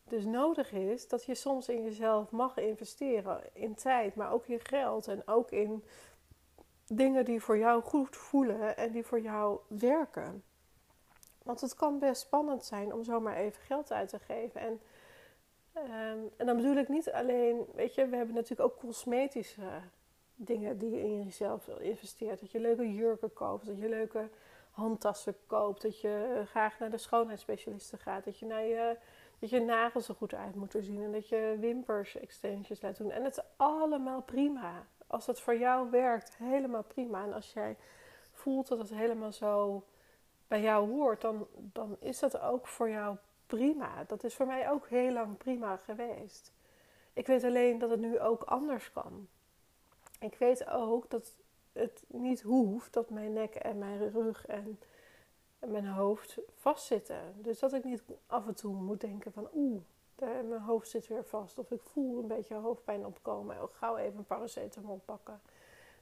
dus 0.03 0.25
nodig 0.25 0.71
is 0.71 1.07
dat 1.07 1.25
je 1.25 1.35
soms 1.35 1.69
in 1.69 1.83
jezelf 1.83 2.31
mag 2.31 2.57
investeren. 2.57 3.41
In 3.53 3.75
tijd, 3.75 4.15
maar 4.15 4.31
ook 4.31 4.47
in 4.47 4.59
geld 4.63 5.07
en 5.07 5.21
ook 5.25 5.51
in 5.51 5.83
dingen 6.87 7.25
die 7.25 7.41
voor 7.41 7.57
jou 7.57 7.81
goed 7.81 8.15
voelen 8.15 8.77
en 8.77 8.91
die 8.91 9.05
voor 9.05 9.21
jou 9.21 9.59
werken. 9.67 10.43
Want 11.43 11.61
het 11.61 11.75
kan 11.75 11.99
best 11.99 12.21
spannend 12.21 12.65
zijn 12.65 12.93
om 12.93 13.03
zomaar 13.03 13.35
even 13.35 13.61
geld 13.61 13.91
uit 13.91 14.09
te 14.09 14.19
geven. 14.19 14.61
En, 14.61 14.81
um, 15.77 16.31
en 16.37 16.45
dan 16.45 16.55
bedoel 16.55 16.75
ik 16.75 16.89
niet 16.89 17.11
alleen, 17.11 17.65
weet 17.73 17.95
je, 17.95 18.07
we 18.07 18.15
hebben 18.15 18.35
natuurlijk 18.35 18.69
ook 18.69 18.79
cosmetische 18.79 19.81
dingen 20.35 20.77
die 20.77 20.89
je 20.89 21.01
in 21.01 21.23
jezelf 21.23 21.67
investeert. 21.67 22.39
Dat 22.39 22.51
je 22.51 22.59
leuke 22.59 22.93
jurken 22.93 23.33
koopt, 23.33 23.65
dat 23.65 23.79
je 23.79 23.89
leuke 23.89 24.29
handtassen 24.71 25.35
koopt, 25.47 25.81
dat 25.81 26.01
je 26.01 26.43
graag 26.45 26.79
naar 26.79 26.89
de 26.89 26.97
schoonheidsspecialisten 26.97 27.99
gaat, 27.99 28.23
dat 28.23 28.39
je 28.39 28.45
naar 28.45 28.63
je, 28.63 28.97
dat 29.39 29.49
je 29.49 29.59
nagels 29.59 30.07
er 30.07 30.15
goed 30.15 30.33
uit 30.33 30.55
moeten 30.55 30.83
zien 30.83 31.03
en 31.03 31.11
dat 31.11 31.29
je 31.29 31.57
wimpers 31.59 32.17
extensions 32.17 32.81
laat 32.81 32.97
doen. 32.97 33.11
En 33.11 33.23
het 33.23 33.37
is 33.37 33.43
allemaal 33.55 34.21
prima 34.21 34.85
als 35.07 35.25
dat 35.25 35.39
voor 35.39 35.57
jou 35.57 35.89
werkt, 35.89 36.37
helemaal 36.37 36.83
prima. 36.83 37.23
En 37.23 37.33
als 37.33 37.53
jij 37.53 37.77
voelt 38.31 38.67
dat 38.67 38.77
het 38.77 38.89
helemaal 38.89 39.31
zo 39.31 39.83
bij 40.47 40.61
jou 40.61 40.89
hoort, 40.89 41.21
dan, 41.21 41.47
dan 41.55 41.97
is 41.99 42.19
dat 42.19 42.39
ook 42.39 42.67
voor 42.67 42.89
jou 42.89 43.17
prima. 43.47 44.03
Dat 44.03 44.23
is 44.23 44.35
voor 44.35 44.45
mij 44.45 44.69
ook 44.69 44.87
heel 44.87 45.11
lang 45.11 45.37
prima 45.37 45.77
geweest. 45.77 46.53
Ik 47.13 47.27
weet 47.27 47.43
alleen 47.43 47.77
dat 47.77 47.89
het 47.89 47.99
nu 47.99 48.19
ook 48.19 48.43
anders 48.43 48.91
kan. 48.91 49.27
Ik 50.19 50.35
weet 50.35 50.67
ook 50.67 51.09
dat 51.09 51.35
het 51.73 52.03
niet 52.07 52.41
hoeft 52.41 52.93
dat 52.93 53.09
mijn 53.09 53.33
nek 53.33 53.55
en 53.55 53.77
mijn 53.77 54.11
rug 54.11 54.45
en 54.45 54.79
mijn 55.59 55.87
hoofd 55.87 56.37
vastzitten. 56.55 57.33
Dus 57.35 57.59
dat 57.59 57.73
ik 57.73 57.83
niet 57.83 58.03
af 58.27 58.47
en 58.47 58.55
toe 58.55 58.75
moet 58.75 59.01
denken 59.01 59.31
van 59.31 59.49
oeh, 59.53 59.81
mijn 60.19 60.61
hoofd 60.61 60.89
zit 60.89 61.07
weer 61.07 61.25
vast. 61.25 61.57
Of 61.57 61.71
ik 61.71 61.81
voel 61.81 62.19
een 62.19 62.27
beetje 62.27 62.55
hoofdpijn 62.55 63.05
opkomen. 63.05 63.55
Ik 63.55 63.69
gauw 63.71 63.97
even 63.97 64.17
een 64.17 64.25
paracetamol 64.25 65.01
pakken. 65.05 65.41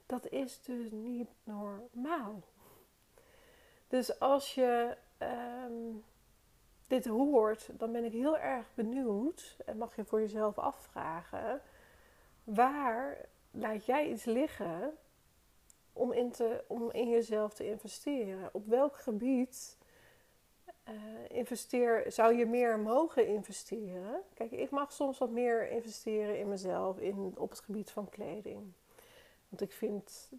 Dat 0.06 0.28
is 0.28 0.62
dus 0.62 0.90
niet 0.90 1.28
normaal. 1.44 2.42
Dus 3.88 4.18
als 4.18 4.54
je 4.54 4.96
um, 5.66 6.04
dit 6.86 7.06
hoort, 7.06 7.68
dan 7.72 7.92
ben 7.92 8.04
ik 8.04 8.12
heel 8.12 8.38
erg 8.38 8.66
benieuwd. 8.74 9.56
En 9.64 9.76
mag 9.76 9.96
je 9.96 10.04
voor 10.04 10.20
jezelf 10.20 10.58
afvragen. 10.58 11.62
Waar 12.44 13.28
laat 13.50 13.84
jij 13.84 14.08
iets 14.08 14.24
liggen 14.24 14.96
om 15.92 16.12
in, 16.12 16.30
te, 16.30 16.64
om 16.66 16.90
in 16.90 17.10
jezelf 17.10 17.54
te 17.54 17.66
investeren? 17.66 18.48
Op 18.52 18.66
welk 18.66 18.96
gebied 18.96 19.78
uh, 20.88 20.94
investeer, 21.28 22.04
zou 22.12 22.34
je 22.34 22.46
meer 22.46 22.78
mogen 22.78 23.26
investeren? 23.26 24.22
Kijk, 24.34 24.50
ik 24.50 24.70
mag 24.70 24.92
soms 24.92 25.18
wat 25.18 25.30
meer 25.30 25.70
investeren 25.70 26.38
in 26.38 26.48
mezelf 26.48 26.98
in, 26.98 27.34
op 27.36 27.50
het 27.50 27.60
gebied 27.60 27.90
van 27.90 28.08
kleding. 28.08 28.72
Want 29.48 29.60
ik 29.60 29.72
vind, 29.72 30.30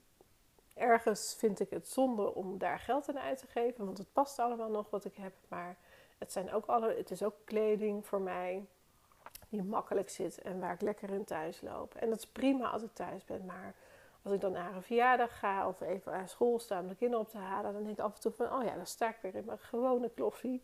ergens 0.74 1.36
vind 1.38 1.60
ik 1.60 1.70
het 1.70 1.88
zonde 1.88 2.34
om 2.34 2.58
daar 2.58 2.80
geld 2.80 3.10
aan 3.10 3.20
uit 3.20 3.38
te 3.38 3.48
geven, 3.48 3.86
want 3.86 3.98
het 3.98 4.14
past 4.14 4.40
allemaal 4.40 4.70
nog 4.70 4.90
wat 4.90 5.06
ik 5.06 5.16
heb. 5.16 5.34
Maar 5.48 5.78
het, 6.18 6.32
zijn 6.32 6.52
ook 6.52 6.66
alle, 6.66 6.96
het 6.96 7.12
is 7.12 7.24
ook 7.24 7.36
kleding 7.44 8.06
voor 8.06 8.22
mij 8.22 8.66
die 9.50 9.64
makkelijk 9.64 10.10
zit 10.10 10.42
en 10.42 10.60
waar 10.60 10.74
ik 10.74 10.82
lekker 10.82 11.10
in 11.10 11.24
thuis 11.24 11.62
loop. 11.62 11.96
En 11.96 12.10
dat 12.10 12.18
is 12.18 12.28
prima 12.28 12.70
als 12.70 12.84
ik 12.84 12.94
thuis 12.94 13.26
ben, 13.26 13.46
maar 13.46 13.76
als 14.24 14.34
ik 14.34 14.42
dan 14.42 14.52
naar 14.52 14.76
een 14.76 14.84
verjaardag 14.84 15.40
ga 15.40 15.68
of 15.68 15.82
even 15.82 16.14
aan 16.14 16.28
school 16.28 16.60
sta 16.60 16.80
om 16.80 16.88
de 16.88 16.96
kinderen 16.96 17.26
op 17.26 17.32
te 17.32 17.38
halen, 17.38 17.74
dan 17.74 17.84
denk 17.84 17.98
ik 17.98 18.04
af 18.04 18.16
en 18.16 18.22
toe 18.22 18.32
van, 18.32 18.54
oh 18.54 18.64
ja, 18.64 18.76
dan 18.76 18.86
sta 18.86 19.10
ik 19.10 19.18
weer 19.22 19.36
in 19.36 19.46
mijn 19.46 19.60
gewone 19.60 20.10
kloffie. 20.10 20.62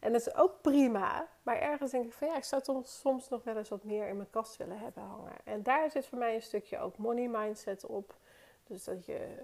En 0.00 0.12
dat 0.12 0.20
is 0.20 0.34
ook 0.34 0.60
prima, 0.60 1.28
maar 1.42 1.60
ergens 1.60 1.90
denk 1.90 2.04
ik 2.04 2.12
van 2.12 2.28
ja, 2.28 2.36
ik 2.36 2.44
zou 2.44 2.62
toch 2.62 2.88
soms 2.88 3.28
nog 3.28 3.44
wel 3.44 3.56
eens 3.56 3.68
wat 3.68 3.84
meer 3.84 4.08
in 4.08 4.16
mijn 4.16 4.30
kast 4.30 4.56
willen 4.56 4.78
hebben 4.78 5.02
hangen. 5.02 5.36
En 5.44 5.62
daar 5.62 5.90
zit 5.90 6.06
voor 6.06 6.18
mij 6.18 6.34
een 6.34 6.42
stukje 6.42 6.78
ook 6.78 6.96
money 6.96 7.28
mindset 7.28 7.86
op. 7.86 8.16
Dus 8.64 8.84
dat 8.84 9.04
je 9.04 9.36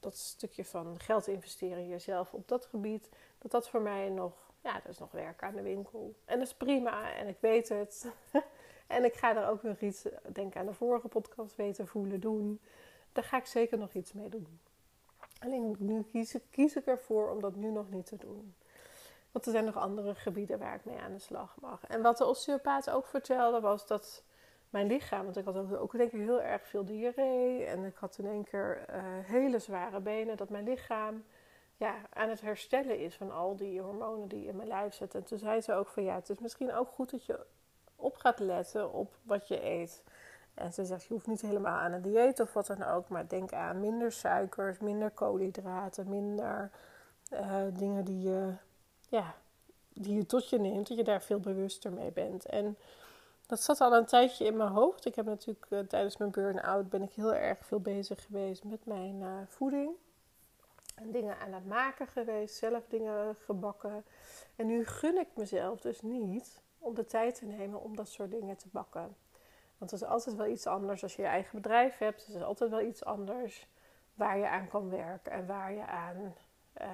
dat 0.00 0.16
stukje 0.16 0.64
van 0.64 1.00
geld 1.00 1.26
investeren 1.26 1.78
in 1.78 1.88
jezelf 1.88 2.34
op 2.34 2.48
dat 2.48 2.66
gebied, 2.66 3.08
dat 3.38 3.50
dat 3.50 3.68
voor 3.68 3.80
mij 3.82 4.08
nog, 4.08 4.49
ja, 4.62 4.72
dat 4.72 4.92
is 4.92 4.98
nog 4.98 5.10
werk 5.10 5.42
aan 5.42 5.54
de 5.54 5.62
winkel. 5.62 6.14
En 6.24 6.38
dat 6.38 6.46
is 6.46 6.54
prima 6.54 7.12
en 7.12 7.28
ik 7.28 7.36
weet 7.40 7.68
het. 7.68 8.06
en 8.86 9.04
ik 9.04 9.14
ga 9.14 9.36
er 9.36 9.48
ook 9.48 9.62
nog 9.62 9.80
iets, 9.80 10.06
denk 10.32 10.56
aan 10.56 10.66
de 10.66 10.72
vorige 10.72 11.08
podcast, 11.08 11.56
weten, 11.56 11.86
voelen, 11.86 12.20
doen. 12.20 12.60
Daar 13.12 13.24
ga 13.24 13.36
ik 13.36 13.46
zeker 13.46 13.78
nog 13.78 13.92
iets 13.92 14.12
mee 14.12 14.28
doen. 14.28 14.60
Alleen 15.38 15.76
nu 15.78 16.02
kies 16.02 16.34
ik, 16.34 16.42
kies 16.50 16.76
ik 16.76 16.86
ervoor 16.86 17.30
om 17.30 17.40
dat 17.40 17.54
nu 17.54 17.70
nog 17.70 17.90
niet 17.90 18.06
te 18.06 18.16
doen. 18.16 18.54
Want 19.30 19.46
er 19.46 19.52
zijn 19.52 19.64
nog 19.64 19.76
andere 19.76 20.14
gebieden 20.14 20.58
waar 20.58 20.74
ik 20.74 20.84
mee 20.84 20.98
aan 20.98 21.12
de 21.12 21.18
slag 21.18 21.56
mag. 21.60 21.86
En 21.86 22.02
wat 22.02 22.18
de 22.18 22.26
osteopaat 22.26 22.90
ook 22.90 23.06
vertelde 23.06 23.60
was 23.60 23.86
dat 23.86 24.24
mijn 24.70 24.86
lichaam, 24.86 25.24
want 25.24 25.36
ik 25.36 25.44
had 25.44 25.56
ook, 25.56 25.72
ook 25.72 25.92
denk 25.92 26.12
ik 26.12 26.20
heel 26.20 26.42
erg 26.42 26.66
veel 26.66 26.84
diarree 26.84 27.64
en 27.64 27.84
ik 27.84 27.96
had 27.96 28.18
in 28.18 28.26
één 28.26 28.44
keer 28.44 28.84
uh, 28.90 28.96
hele 29.04 29.58
zware 29.58 30.00
benen, 30.00 30.36
dat 30.36 30.48
mijn 30.48 30.64
lichaam 30.64 31.24
ja, 31.80 31.94
aan 32.12 32.28
het 32.28 32.40
herstellen 32.40 32.98
is 32.98 33.14
van 33.14 33.30
al 33.30 33.56
die 33.56 33.80
hormonen 33.80 34.28
die 34.28 34.46
in 34.46 34.56
mijn 34.56 34.68
lijf 34.68 34.94
zitten. 34.94 35.20
En 35.20 35.26
toen 35.26 35.38
zei 35.38 35.60
ze 35.60 35.72
ook 35.72 35.88
van 35.88 36.02
ja, 36.02 36.14
het 36.14 36.28
is 36.28 36.38
misschien 36.38 36.74
ook 36.74 36.88
goed 36.88 37.10
dat 37.10 37.24
je 37.24 37.46
op 37.96 38.16
gaat 38.16 38.38
letten 38.38 38.92
op 38.92 39.16
wat 39.22 39.48
je 39.48 39.64
eet. 39.64 40.02
En 40.54 40.72
ze 40.72 40.84
zegt, 40.84 41.04
je 41.04 41.12
hoeft 41.14 41.26
niet 41.26 41.40
helemaal 41.40 41.78
aan 41.78 41.92
een 41.92 42.02
dieet 42.02 42.40
of 42.40 42.52
wat 42.52 42.66
dan 42.66 42.82
ook, 42.82 43.08
maar 43.08 43.28
denk 43.28 43.52
aan 43.52 43.80
minder 43.80 44.12
suikers, 44.12 44.78
minder 44.78 45.10
koolhydraten, 45.10 46.08
minder 46.08 46.70
uh, 47.32 47.62
dingen 47.72 48.04
die 48.04 48.20
je, 48.20 48.52
ja, 49.08 49.34
die 49.92 50.14
je 50.14 50.26
tot 50.26 50.48
je 50.48 50.58
neemt, 50.58 50.88
dat 50.88 50.96
je 50.96 51.04
daar 51.04 51.22
veel 51.22 51.40
bewuster 51.40 51.92
mee 51.92 52.12
bent. 52.12 52.46
En 52.46 52.78
dat 53.46 53.62
zat 53.62 53.80
al 53.80 53.96
een 53.96 54.06
tijdje 54.06 54.44
in 54.44 54.56
mijn 54.56 54.70
hoofd. 54.70 55.04
Ik 55.04 55.14
heb 55.14 55.26
natuurlijk 55.26 55.66
uh, 55.70 55.78
tijdens 55.78 56.16
mijn 56.16 56.30
burn-out 56.30 56.88
ben 56.88 57.02
ik 57.02 57.12
heel 57.12 57.34
erg 57.34 57.58
veel 57.66 57.80
bezig 57.80 58.24
geweest 58.24 58.64
met 58.64 58.86
mijn 58.86 59.20
uh, 59.20 59.28
voeding. 59.46 59.90
En 61.00 61.10
dingen 61.10 61.38
aan 61.38 61.52
het 61.52 61.66
maken 61.66 62.06
geweest, 62.06 62.56
zelf 62.56 62.86
dingen 62.88 63.36
gebakken. 63.44 64.04
En 64.56 64.66
nu 64.66 64.84
gun 64.84 65.18
ik 65.18 65.28
mezelf 65.34 65.80
dus 65.80 66.02
niet 66.02 66.60
om 66.78 66.94
de 66.94 67.06
tijd 67.06 67.34
te 67.34 67.46
nemen 67.46 67.82
om 67.82 67.96
dat 67.96 68.08
soort 68.08 68.30
dingen 68.30 68.56
te 68.56 68.68
bakken. 68.70 69.16
Want 69.78 69.90
het 69.90 70.00
is 70.00 70.06
altijd 70.08 70.36
wel 70.36 70.46
iets 70.46 70.66
anders 70.66 71.02
als 71.02 71.16
je 71.16 71.22
je 71.22 71.28
eigen 71.28 71.60
bedrijf 71.62 71.98
hebt. 71.98 72.26
Het 72.26 72.34
is 72.34 72.42
altijd 72.42 72.70
wel 72.70 72.80
iets 72.80 73.04
anders 73.04 73.68
waar 74.14 74.38
je 74.38 74.48
aan 74.48 74.68
kan 74.68 74.90
werken 74.90 75.32
en 75.32 75.46
waar 75.46 75.72
je 75.72 75.86
aan 75.86 76.34
uh, 76.80 76.86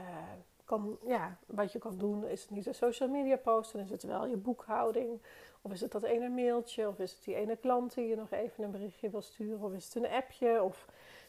kan, 0.65 0.99
ja, 1.07 1.37
wat 1.47 1.73
je 1.73 1.79
kan 1.79 1.99
doen. 1.99 2.27
Is 2.27 2.43
het 2.43 2.51
niet 2.51 2.67
een 2.67 2.75
social 2.75 3.09
media 3.09 3.37
post, 3.37 3.73
dan 3.73 3.81
is 3.81 3.91
het 3.91 4.03
wel 4.03 4.27
je 4.27 4.37
boekhouding. 4.37 5.23
Of 5.63 5.73
is 5.73 5.81
het 5.81 5.93
dat 5.93 6.03
ene 6.03 6.29
mailtje, 6.29 6.89
of 6.89 6.99
is 6.99 7.13
het 7.13 7.25
die 7.25 7.35
ene 7.35 7.57
klant 7.57 7.95
die 7.95 8.07
je 8.07 8.17
nog 8.17 8.31
even 8.31 8.65
een 8.65 8.71
berichtje 8.71 9.11
wil 9.11 9.23
sturen, 9.23 9.61
of 9.61 9.73
is 9.73 9.85
het 9.85 9.95
een 9.95 10.11
appje, 10.11 10.63
of 10.63 10.87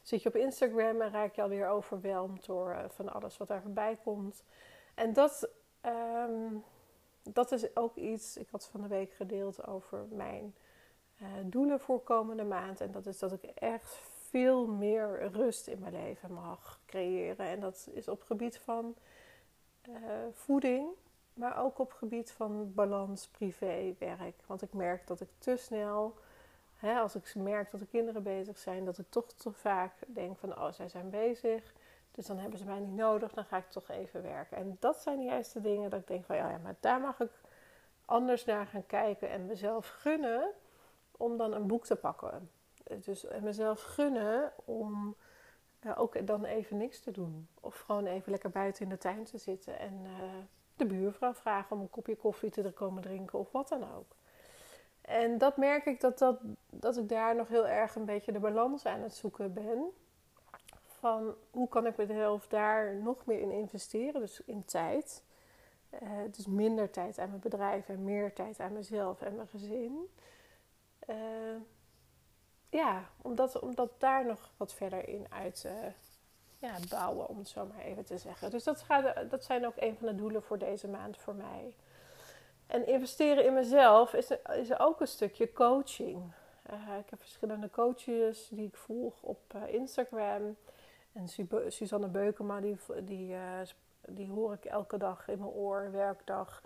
zit 0.07 0.21
je 0.21 0.29
op 0.29 0.35
Instagram 0.35 1.01
en 1.01 1.11
raak 1.11 1.35
je 1.35 1.41
alweer 1.41 1.67
overweldigd 1.67 2.45
door 2.45 2.71
uh, 2.71 2.83
van 2.87 3.13
alles 3.13 3.37
wat 3.37 3.47
daar 3.47 3.61
voorbij 3.61 3.97
komt. 4.03 4.43
En 4.95 5.13
dat, 5.13 5.49
um, 5.85 6.63
dat 7.23 7.51
is 7.51 7.75
ook 7.75 7.95
iets, 7.95 8.37
ik 8.37 8.47
had 8.49 8.67
van 8.67 8.81
de 8.81 8.87
week 8.87 9.13
gedeeld 9.13 9.67
over 9.67 10.05
mijn 10.09 10.55
uh, 11.21 11.27
doelen 11.43 11.79
voor 11.79 11.99
komende 11.99 12.43
maand. 12.43 12.81
En 12.81 12.91
dat 12.91 13.05
is 13.05 13.19
dat 13.19 13.33
ik 13.33 13.43
echt 13.43 13.99
veel 14.29 14.67
meer 14.67 15.29
rust 15.31 15.67
in 15.67 15.79
mijn 15.79 15.93
leven 15.93 16.33
mag 16.33 16.79
creëren. 16.85 17.45
En 17.45 17.59
dat 17.59 17.89
is 17.93 18.07
op 18.07 18.23
gebied 18.23 18.57
van 18.57 18.95
uh, 19.89 19.95
voeding, 20.31 20.87
maar 21.33 21.63
ook 21.63 21.79
op 21.79 21.91
gebied 21.91 22.31
van 22.31 22.73
balans 22.73 23.27
privé 23.27 23.95
werk. 23.99 24.43
Want 24.45 24.61
ik 24.61 24.73
merk 24.73 25.07
dat 25.07 25.21
ik 25.21 25.29
te 25.37 25.57
snel, 25.57 26.17
als 26.81 27.15
ik 27.15 27.35
merk 27.35 27.71
dat 27.71 27.79
de 27.79 27.85
kinderen 27.85 28.23
bezig 28.23 28.57
zijn, 28.57 28.85
dat 28.85 28.97
ik 28.97 29.09
toch 29.09 29.33
te 29.33 29.51
vaak 29.51 29.93
denk 30.07 30.37
van 30.37 30.57
oh, 30.57 30.71
zij 30.71 30.89
zijn 30.89 31.09
bezig. 31.09 31.73
Dus 32.11 32.25
dan 32.25 32.37
hebben 32.37 32.59
ze 32.59 32.65
mij 32.65 32.79
niet 32.79 32.95
nodig, 32.95 33.33
dan 33.33 33.45
ga 33.45 33.57
ik 33.57 33.69
toch 33.69 33.89
even 33.89 34.21
werken. 34.21 34.57
En 34.57 34.77
dat 34.79 34.97
zijn 34.97 35.17
de 35.17 35.23
juiste 35.23 35.61
dingen 35.61 35.89
dat 35.89 35.99
ik 35.99 36.07
denk 36.07 36.25
van 36.25 36.35
ja, 36.35 36.49
ja 36.49 36.57
maar 36.57 36.75
daar 36.79 36.99
mag 36.99 37.19
ik 37.19 37.31
anders 38.05 38.45
naar 38.45 38.65
gaan 38.65 38.85
kijken 38.85 39.29
en 39.29 39.45
mezelf 39.45 39.87
gunnen 39.87 40.51
om 41.11 41.37
dan 41.37 41.53
een 41.53 41.67
boek 41.67 41.85
te 41.85 41.95
pakken. 41.95 42.49
Dus 42.99 43.25
mezelf 43.41 43.81
gunnen 43.81 44.51
om 44.65 45.15
uh, 45.81 45.99
ook 45.99 46.27
dan 46.27 46.45
even 46.45 46.77
niks 46.77 46.99
te 46.99 47.11
doen. 47.11 47.47
Of 47.59 47.79
gewoon 47.79 48.05
even 48.05 48.31
lekker 48.31 48.49
buiten 48.49 48.83
in 48.83 48.89
de 48.89 48.97
tuin 48.97 49.23
te 49.23 49.37
zitten 49.37 49.79
en 49.79 49.93
uh, 50.03 50.11
de 50.75 50.85
buurvrouw 50.85 51.33
vragen 51.33 51.75
om 51.75 51.81
een 51.81 51.89
kopje 51.89 52.15
koffie 52.15 52.49
te 52.49 52.71
komen 52.71 53.01
drinken 53.01 53.39
of 53.39 53.51
wat 53.51 53.67
dan 53.67 53.93
ook. 53.95 54.15
En 55.07 55.37
dat 55.37 55.57
merk 55.57 55.85
ik 55.85 55.99
dat, 56.01 56.17
dat, 56.17 56.39
dat 56.69 56.97
ik 56.97 57.09
daar 57.09 57.35
nog 57.35 57.47
heel 57.47 57.67
erg 57.67 57.95
een 57.95 58.05
beetje 58.05 58.31
de 58.31 58.39
balans 58.39 58.85
aan 58.85 59.01
het 59.01 59.15
zoeken 59.15 59.53
ben. 59.53 59.91
Van 60.85 61.35
hoe 61.51 61.67
kan 61.67 61.85
ik 61.85 61.97
mezelf 61.97 62.47
daar 62.47 62.95
nog 62.95 63.25
meer 63.25 63.39
in 63.39 63.51
investeren, 63.51 64.21
dus 64.21 64.41
in 64.45 64.65
tijd. 64.65 65.23
Uh, 66.01 66.09
dus 66.31 66.47
minder 66.47 66.89
tijd 66.89 67.19
aan 67.19 67.29
mijn 67.29 67.41
bedrijf 67.41 67.89
en 67.89 68.03
meer 68.03 68.33
tijd 68.33 68.59
aan 68.59 68.73
mezelf 68.73 69.21
en 69.21 69.35
mijn 69.35 69.47
gezin. 69.47 70.09
Uh, 71.09 71.15
ja, 72.69 73.09
omdat, 73.21 73.59
omdat 73.59 73.91
daar 73.97 74.25
nog 74.25 74.51
wat 74.57 74.73
verder 74.73 75.07
in 75.07 75.25
uit 75.29 75.63
uh, 75.65 75.71
ja, 76.57 76.75
bouwen, 76.89 77.27
om 77.27 77.37
het 77.37 77.47
zo 77.47 77.65
maar 77.65 77.83
even 77.83 78.05
te 78.05 78.17
zeggen. 78.17 78.51
Dus 78.51 78.63
dat, 78.63 78.81
gaat, 78.81 79.29
dat 79.29 79.43
zijn 79.43 79.65
ook 79.65 79.75
een 79.77 79.97
van 79.97 80.07
de 80.07 80.15
doelen 80.15 80.43
voor 80.43 80.57
deze 80.57 80.87
maand 80.87 81.17
voor 81.17 81.35
mij. 81.35 81.73
En 82.67 82.87
investeren 82.87 83.45
in 83.45 83.53
mezelf 83.53 84.13
is, 84.13 84.31
is 84.55 84.79
ook 84.79 85.01
een 85.01 85.07
stukje 85.07 85.53
coaching. 85.53 86.33
Uh, 86.71 86.97
ik 86.97 87.09
heb 87.09 87.19
verschillende 87.19 87.69
coaches 87.69 88.47
die 88.49 88.67
ik 88.67 88.75
volg 88.75 89.21
op 89.21 89.39
uh, 89.55 89.73
Instagram. 89.73 90.55
En 91.13 91.27
Suzanne 91.67 92.07
Beukema, 92.07 92.59
die, 92.59 92.77
die, 93.03 93.35
die 94.07 94.29
hoor 94.29 94.53
ik 94.53 94.65
elke 94.65 94.97
dag 94.97 95.27
in 95.27 95.39
mijn 95.39 95.51
oor, 95.51 95.91
werkdag 95.91 96.61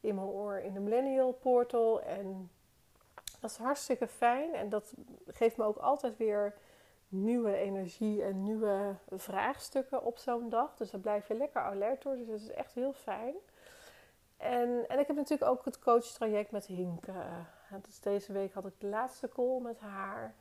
in 0.00 0.14
mijn 0.14 0.26
oor 0.26 0.58
in 0.58 0.72
de 0.72 0.80
Millennial 0.80 1.32
Portal. 1.32 2.00
En 2.02 2.50
dat 3.40 3.50
is 3.50 3.56
hartstikke 3.56 4.06
fijn 4.06 4.54
en 4.54 4.68
dat 4.68 4.94
geeft 5.26 5.56
me 5.56 5.64
ook 5.64 5.76
altijd 5.76 6.16
weer 6.16 6.54
nieuwe 7.08 7.56
energie 7.56 8.22
en 8.22 8.42
nieuwe 8.42 8.94
vraagstukken 9.10 10.02
op 10.02 10.18
zo'n 10.18 10.48
dag. 10.48 10.76
Dus 10.76 10.90
dan 10.90 11.00
blijf 11.00 11.28
je 11.28 11.34
lekker 11.34 11.60
alert 11.60 12.02
door. 12.02 12.16
Dus 12.16 12.26
dat 12.26 12.40
is 12.40 12.50
echt 12.50 12.74
heel 12.74 12.92
fijn. 12.92 13.34
En, 14.36 14.88
en 14.88 14.98
ik 14.98 15.06
heb 15.06 15.16
natuurlijk 15.16 15.50
ook 15.50 15.64
het 15.64 15.78
coachtraject 15.78 16.50
met 16.50 16.66
Hinke. 16.66 17.12
Dus 17.82 18.00
deze 18.00 18.32
week 18.32 18.52
had 18.52 18.66
ik 18.66 18.80
de 18.80 18.86
laatste 18.86 19.28
call 19.28 19.60
met 19.60 19.78
haar. 19.78 20.34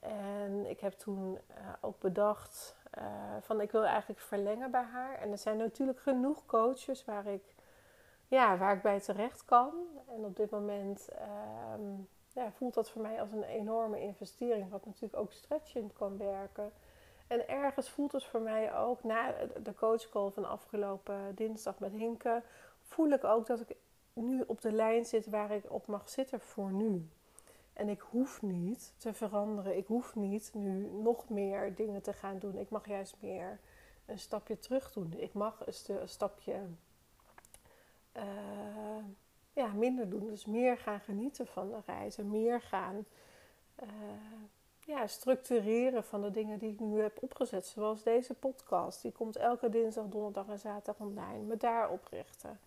En 0.00 0.66
ik 0.70 0.80
heb 0.80 0.92
toen 0.92 1.32
uh, 1.32 1.56
ook 1.80 1.98
bedacht 1.98 2.76
uh, 2.98 3.04
van 3.40 3.60
ik 3.60 3.70
wil 3.70 3.84
eigenlijk 3.84 4.20
verlengen 4.20 4.70
bij 4.70 4.82
haar. 4.82 5.14
En 5.18 5.30
er 5.30 5.38
zijn 5.38 5.56
natuurlijk 5.56 6.00
genoeg 6.00 6.46
coaches 6.46 7.04
waar 7.04 7.26
ik, 7.26 7.54
ja, 8.26 8.56
waar 8.56 8.74
ik 8.74 8.82
bij 8.82 9.00
terecht 9.00 9.44
kan. 9.44 9.72
En 10.08 10.24
op 10.24 10.36
dit 10.36 10.50
moment 10.50 11.08
um, 11.74 12.08
ja, 12.32 12.50
voelt 12.52 12.74
dat 12.74 12.90
voor 12.90 13.02
mij 13.02 13.20
als 13.20 13.32
een 13.32 13.42
enorme 13.42 14.00
investering, 14.00 14.70
wat 14.70 14.86
natuurlijk 14.86 15.16
ook 15.16 15.32
stretchend 15.32 15.92
kan 15.92 16.18
werken. 16.18 16.72
En 17.26 17.48
ergens 17.48 17.90
voelt 17.90 18.12
het 18.12 18.24
voor 18.24 18.40
mij 18.40 18.74
ook, 18.74 19.04
na 19.04 19.32
de 19.62 19.74
coachcall 19.74 20.30
van 20.30 20.44
afgelopen 20.44 21.34
dinsdag 21.34 21.78
met 21.78 21.92
Hinke, 21.92 22.42
voel 22.88 23.10
ik 23.10 23.24
ook 23.24 23.46
dat 23.46 23.60
ik 23.60 23.76
nu 24.12 24.44
op 24.46 24.60
de 24.60 24.72
lijn 24.72 25.04
zit 25.04 25.26
waar 25.26 25.50
ik 25.50 25.72
op 25.72 25.86
mag 25.86 26.08
zitten 26.08 26.40
voor 26.40 26.72
nu. 26.72 27.08
En 27.72 27.88
ik 27.88 28.00
hoef 28.00 28.42
niet 28.42 28.92
te 28.96 29.14
veranderen. 29.14 29.76
Ik 29.76 29.86
hoef 29.86 30.14
niet 30.14 30.50
nu 30.54 30.90
nog 31.02 31.28
meer 31.28 31.74
dingen 31.74 32.02
te 32.02 32.12
gaan 32.12 32.38
doen. 32.38 32.58
Ik 32.58 32.70
mag 32.70 32.88
juist 32.88 33.16
meer 33.20 33.58
een 34.06 34.18
stapje 34.18 34.58
terug 34.58 34.92
doen. 34.92 35.14
Ik 35.16 35.32
mag 35.32 35.66
een, 35.66 36.08
stapje 36.08 36.60
uh, 38.16 39.04
ja, 39.52 39.66
minder 39.66 40.08
doen. 40.08 40.26
Dus 40.26 40.46
meer 40.46 40.78
gaan 40.78 41.00
genieten 41.00 41.46
van 41.46 41.68
de 41.68 41.78
reizen. 41.86 42.30
Meer 42.30 42.60
gaan 42.60 43.06
uh, 43.82 43.88
ja, 44.80 45.06
structureren 45.06 46.04
van 46.04 46.22
de 46.22 46.30
dingen 46.30 46.58
die 46.58 46.72
ik 46.72 46.80
nu 46.80 47.00
heb 47.00 47.22
opgezet. 47.22 47.66
Zoals 47.66 48.02
deze 48.02 48.34
podcast. 48.34 49.02
Die 49.02 49.12
komt 49.12 49.36
elke 49.36 49.68
dinsdag, 49.68 50.08
donderdag 50.08 50.48
en 50.48 50.58
zaterdag 50.58 51.06
online. 51.06 51.44
Me 51.44 51.56
daar 51.56 51.90
oprichten. 51.90 52.60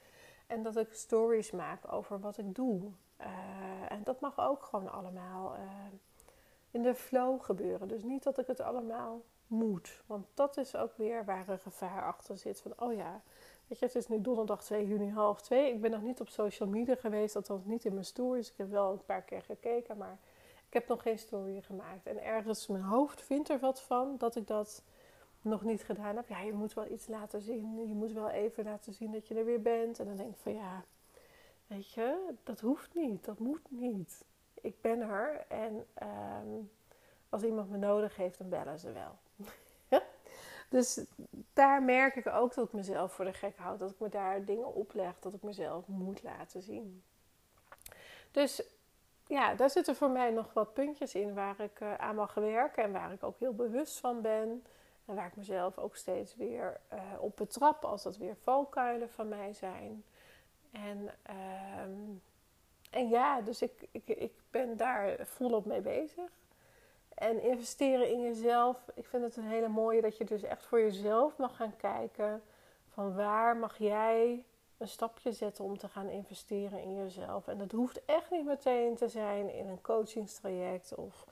En 0.51 0.63
dat 0.63 0.77
ik 0.77 0.93
stories 0.93 1.51
maak 1.51 1.93
over 1.93 2.19
wat 2.19 2.37
ik 2.37 2.55
doe. 2.55 2.91
Eh, 3.17 3.27
en 3.89 4.03
dat 4.03 4.19
mag 4.19 4.39
ook 4.39 4.63
gewoon 4.63 4.91
allemaal 4.91 5.55
uh, 5.55 5.61
in 6.71 6.81
de 6.81 6.95
flow 6.95 7.41
gebeuren. 7.41 7.87
Dus 7.87 8.03
niet 8.03 8.23
dat 8.23 8.37
ik 8.37 8.47
het 8.47 8.59
allemaal 8.59 9.21
moet. 9.47 10.03
Want 10.05 10.25
dat 10.33 10.57
is 10.57 10.75
ook 10.75 10.97
weer 10.97 11.25
waar 11.25 11.49
een 11.49 11.59
gevaar 11.59 12.05
achter 12.05 12.37
zit. 12.37 12.61
Van, 12.61 12.73
oh 12.77 12.93
ja, 12.93 13.21
weet 13.67 13.79
je, 13.79 13.85
het 13.85 13.95
is 13.95 14.07
nu 14.07 14.21
donderdag 14.21 14.63
2 14.63 14.87
juni 14.87 15.09
half 15.09 15.41
2. 15.41 15.73
Ik 15.73 15.81
ben 15.81 15.91
nog 15.91 16.01
niet 16.01 16.21
op 16.21 16.29
social 16.29 16.69
media 16.69 16.95
geweest, 16.95 17.35
althans 17.35 17.65
niet 17.65 17.85
in 17.85 17.93
mijn 17.93 18.05
stories. 18.05 18.51
Ik 18.51 18.57
heb 18.57 18.69
wel 18.69 18.91
een 18.91 19.05
paar 19.05 19.21
keer 19.21 19.41
gekeken, 19.41 19.97
maar 19.97 20.17
ik 20.67 20.73
heb 20.73 20.87
nog 20.87 21.01
geen 21.01 21.19
story 21.19 21.61
gemaakt. 21.61 22.05
En 22.05 22.23
ergens 22.23 22.67
mijn 22.67 22.83
hoofd 22.83 23.21
vindt 23.21 23.49
er 23.49 23.59
wat 23.59 23.81
van 23.81 24.15
dat 24.17 24.35
ik 24.35 24.47
dat 24.47 24.83
nog 25.41 25.63
niet 25.63 25.83
gedaan 25.83 26.15
heb. 26.15 26.27
Ja, 26.27 26.39
je 26.39 26.53
moet 26.53 26.73
wel 26.73 26.91
iets 26.91 27.07
laten 27.07 27.41
zien. 27.41 27.87
Je 27.87 27.93
moet 27.93 28.11
wel 28.11 28.29
even 28.29 28.63
laten 28.63 28.93
zien 28.93 29.11
dat 29.11 29.27
je 29.27 29.35
er 29.35 29.45
weer 29.45 29.61
bent. 29.61 29.99
En 29.99 30.05
dan 30.05 30.15
denk 30.15 30.29
ik 30.29 30.41
van 30.41 30.53
ja, 30.53 30.83
weet 31.67 31.91
je, 31.91 32.33
dat 32.43 32.59
hoeft 32.59 32.93
niet. 32.93 33.25
Dat 33.25 33.39
moet 33.39 33.65
niet. 33.69 34.25
Ik 34.61 34.81
ben 34.81 35.01
er 35.01 35.45
en 35.47 35.85
ehm, 35.93 36.47
als 37.29 37.43
iemand 37.43 37.69
me 37.69 37.77
nodig 37.77 38.15
heeft, 38.15 38.37
dan 38.37 38.49
bellen 38.49 38.79
ze 38.79 38.91
wel. 38.91 39.17
dus 40.69 41.05
daar 41.53 41.83
merk 41.83 42.15
ik 42.15 42.27
ook 42.27 42.53
dat 42.53 42.65
ik 42.65 42.73
mezelf 42.73 43.13
voor 43.13 43.25
de 43.25 43.33
gek 43.33 43.57
houd. 43.57 43.79
Dat 43.79 43.91
ik 43.91 43.99
me 43.99 44.09
daar 44.09 44.45
dingen 44.45 44.73
opleg. 44.73 45.19
Dat 45.19 45.33
ik 45.33 45.41
mezelf 45.41 45.87
moet 45.87 46.23
laten 46.23 46.61
zien. 46.61 47.03
Dus 48.31 48.63
ja, 49.27 49.55
daar 49.55 49.69
zitten 49.69 49.95
voor 49.95 50.09
mij 50.09 50.31
nog 50.31 50.53
wat 50.53 50.73
puntjes 50.73 51.15
in 51.15 51.33
waar 51.33 51.59
ik 51.59 51.79
uh, 51.79 51.95
aan 51.95 52.15
mag 52.15 52.33
werken. 52.33 52.83
En 52.83 52.91
waar 52.91 53.11
ik 53.11 53.23
ook 53.23 53.39
heel 53.39 53.55
bewust 53.55 53.99
van 53.99 54.21
ben. 54.21 54.63
En 55.05 55.15
waar 55.15 55.27
ik 55.27 55.35
mezelf 55.35 55.77
ook 55.77 55.95
steeds 55.95 56.35
weer 56.35 56.79
uh, 56.93 56.99
op 57.19 57.35
betrap 57.35 57.85
als 57.85 58.03
dat 58.03 58.17
weer 58.17 58.35
valkuilen 58.35 59.09
van 59.09 59.27
mij 59.27 59.53
zijn. 59.53 60.03
En, 60.71 61.09
ehm, 61.23 61.91
en 62.89 63.09
ja, 63.09 63.41
dus 63.41 63.61
ik, 63.61 63.87
ik, 63.91 64.07
ik 64.07 64.33
ben 64.49 64.77
daar 64.77 65.15
volop 65.25 65.65
mee 65.65 65.81
bezig. 65.81 66.29
En 67.13 67.43
investeren 67.43 68.09
in 68.09 68.21
jezelf, 68.21 68.77
ik 68.93 69.05
vind 69.05 69.23
het 69.23 69.35
een 69.35 69.47
hele 69.47 69.67
mooie 69.67 70.01
dat 70.01 70.17
je 70.17 70.23
dus 70.23 70.43
echt 70.43 70.65
voor 70.65 70.79
jezelf 70.79 71.37
mag 71.37 71.55
gaan 71.55 71.75
kijken. 71.75 72.43
Van 72.89 73.15
waar 73.15 73.57
mag 73.57 73.77
jij 73.77 74.43
een 74.77 74.87
stapje 74.87 75.31
zetten 75.31 75.63
om 75.63 75.77
te 75.77 75.87
gaan 75.87 76.09
investeren 76.09 76.81
in 76.81 76.95
jezelf. 76.95 77.47
En 77.47 77.57
dat 77.57 77.71
hoeft 77.71 78.05
echt 78.05 78.31
niet 78.31 78.45
meteen 78.45 78.95
te 78.95 79.07
zijn 79.07 79.53
in 79.53 79.67
een 79.67 79.81
coachingstraject 79.81 80.95
of 80.95 81.25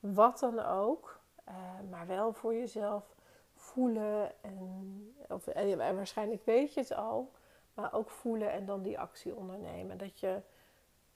wat 0.00 0.38
dan 0.38 0.58
ook. 0.58 1.19
Uh, 1.50 1.90
maar 1.90 2.06
wel 2.06 2.32
voor 2.32 2.54
jezelf 2.54 3.14
voelen 3.54 4.32
en, 4.40 5.14
of, 5.28 5.46
en 5.46 5.76
waarschijnlijk 5.76 6.44
weet 6.44 6.74
je 6.74 6.80
het 6.80 6.94
al, 6.94 7.30
maar 7.74 7.92
ook 7.92 8.10
voelen 8.10 8.52
en 8.52 8.66
dan 8.66 8.82
die 8.82 8.98
actie 8.98 9.34
ondernemen. 9.34 9.98
Dat 9.98 10.20
je 10.20 10.40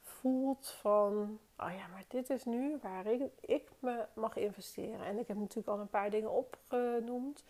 voelt 0.00 0.68
van, 0.68 1.38
oh 1.58 1.70
ja, 1.76 1.86
maar 1.86 2.04
dit 2.08 2.30
is 2.30 2.44
nu 2.44 2.78
waar 2.82 3.06
ik, 3.06 3.22
ik 3.40 3.70
me 3.78 4.04
mag 4.14 4.36
investeren. 4.36 5.06
En 5.06 5.18
ik 5.18 5.28
heb 5.28 5.36
natuurlijk 5.36 5.68
al 5.68 5.78
een 5.78 5.88
paar 5.88 6.10
dingen 6.10 6.30
opgenoemd. 6.30 7.44